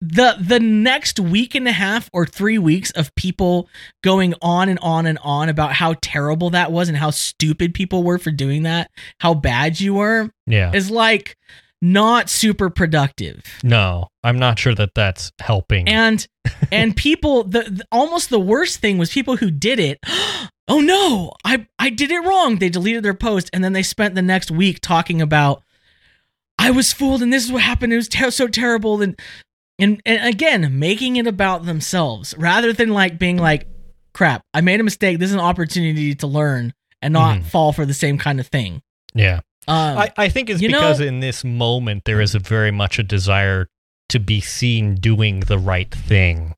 [0.00, 3.68] The the next week and a half or 3 weeks of people
[4.02, 8.02] going on and on and on about how terrible that was and how stupid people
[8.02, 8.90] were for doing that,
[9.20, 10.72] how bad you were Yeah.
[10.74, 11.36] is like
[11.82, 13.42] not super productive.
[13.62, 15.88] No, I'm not sure that that's helping.
[15.88, 16.26] And
[16.72, 19.98] and people the, the almost the worst thing was people who did it
[20.68, 24.14] oh no i i did it wrong they deleted their post and then they spent
[24.16, 25.62] the next week talking about
[26.58, 29.20] i was fooled and this is what happened it was ter- so terrible and
[29.78, 33.66] and and again making it about themselves rather than like being like
[34.14, 37.44] crap i made a mistake this is an opportunity to learn and not Mhm.
[37.44, 38.82] fall for the same kind of thing
[39.14, 39.40] yeah.
[39.68, 42.70] Um I, I think it's you know- because in this moment there is a very
[42.70, 43.68] much a desire
[44.08, 46.54] to be seen doing the right thing.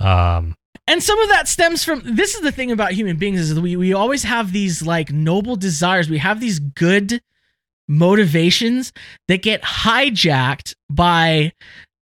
[0.00, 0.54] Um
[0.86, 3.60] and some of that stems from this is the thing about human beings is that
[3.60, 7.20] we, we always have these like noble desires we have these good
[7.88, 8.92] motivations
[9.28, 11.52] that get hijacked by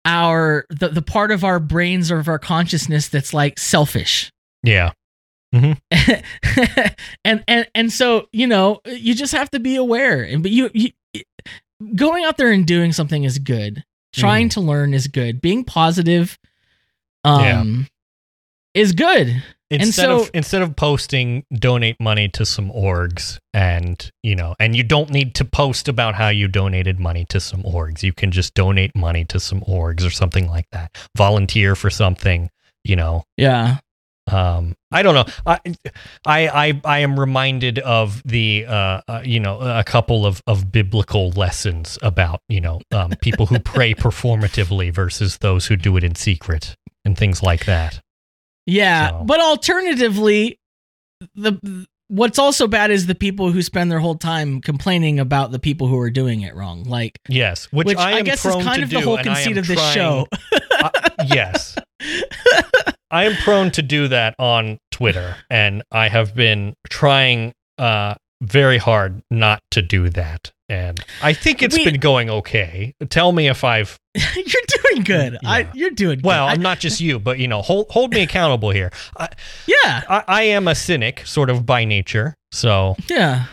[0.05, 4.31] our the, the part of our brains or of our consciousness that's like selfish
[4.63, 4.91] yeah.
[5.53, 10.23] and and and so you know you just have to be aware.
[10.23, 10.91] And but you, you
[11.95, 13.85] going out there and doing something is good.
[14.15, 15.41] Trying to learn is good.
[15.41, 16.39] Being positive
[17.25, 17.87] um
[18.75, 19.43] is good.
[19.71, 24.75] Instead so- of instead of posting donate money to some orgs and you know and
[24.75, 28.03] you don't need to post about how you donated money to some orgs.
[28.03, 30.97] You can just donate money to some orgs or something like that.
[31.17, 32.51] Volunteer for something,
[32.85, 33.25] you know.
[33.37, 33.79] yeah
[34.33, 35.59] um i don't know i
[36.27, 40.71] i i, I am reminded of the uh, uh you know a couple of of
[40.73, 46.05] biblical lessons about you know um people who pray performatively versus those who do it
[46.05, 46.75] in secret
[47.05, 48.01] and things like that
[48.67, 50.59] Yeah, So- but alternatively,
[51.35, 55.59] the what's also bad is the people who spend their whole time complaining about the
[55.59, 56.85] people who are doing it wrong.
[56.85, 59.45] Like, yes which, which, I, I, guess is kind of the whole and I am
[59.45, 60.27] conceit of this trying- show.
[60.81, 60.91] uh,
[61.27, 61.77] yes
[63.11, 68.79] i am prone to do that on twitter and i have been trying uh very
[68.79, 73.49] hard not to do that and i think it's We- been going okay tell me
[73.49, 73.99] if i've
[74.37, 75.39] you're doing good.
[75.45, 76.25] I, you're doing good.
[76.25, 78.91] Well, I'm not just you, but you know, hold hold me accountable here.
[79.17, 79.29] I,
[79.67, 83.45] yeah, I, I am a cynic, sort of by nature, so yeah,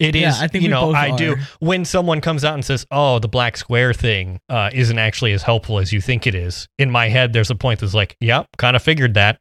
[0.00, 0.22] it is.
[0.22, 1.36] Yeah, I think you know, I do.
[1.60, 5.42] When someone comes out and says, "Oh, the black square thing uh, isn't actually as
[5.42, 8.48] helpful as you think it is," in my head, there's a point that's like, "Yep,
[8.56, 9.38] kind of figured that."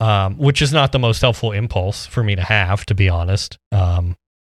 [0.00, 3.56] Um, which is not the most helpful impulse for me to have, to be honest.
[3.70, 4.16] Um,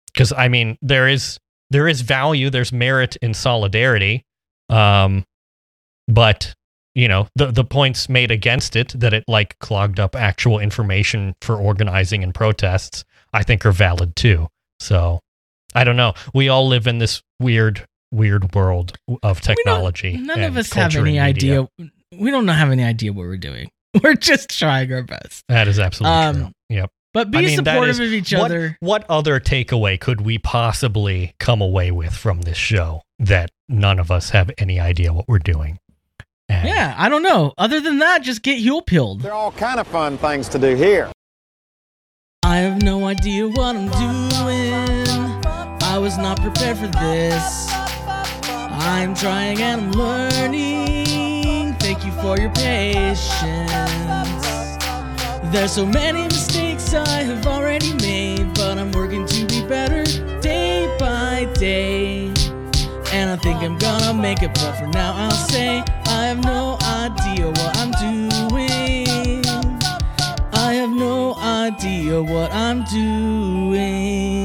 [0.07, 1.37] because I mean, there is
[1.69, 4.25] there is value, there's merit in solidarity.
[4.69, 5.25] Um,
[6.07, 6.53] but
[6.95, 11.35] you know the the points made against it that it like clogged up actual information
[11.41, 13.03] for organizing and protests
[13.33, 14.47] i think are valid too
[14.83, 15.19] so
[15.75, 18.93] i don't know we all live in this weird weird world
[19.23, 21.67] of technology none of us have any idea.
[22.15, 23.71] We don't have any idea what we're doing.
[24.03, 25.43] We're just trying our best.
[25.47, 28.41] that is absolutely Um, true yep But be I mean, supportive is- of each what,
[28.43, 28.77] other.
[28.81, 34.11] what other takeaway could we possibly come away with from this show that none of
[34.11, 35.79] us have any idea what we're doing
[36.49, 37.53] And Yeah, I don't know.
[37.57, 39.21] Other than that, just get Huell pilled.
[39.21, 41.11] There are all kind of fun things to do here.
[42.45, 45.07] I have no idea what I'm doing.
[45.81, 47.67] I was not prepared for this.
[47.71, 51.73] I'm trying and I'm learning.
[51.75, 53.31] Thank you for your patience.
[55.53, 60.03] There's so many mistakes I have already made, but I'm working to be better
[60.41, 62.25] day by day.
[63.13, 66.77] And I think I'm gonna make it, but for now I'll say I have no
[66.81, 68.32] idea what I'm doing.
[71.63, 74.42] idea what I'm doing.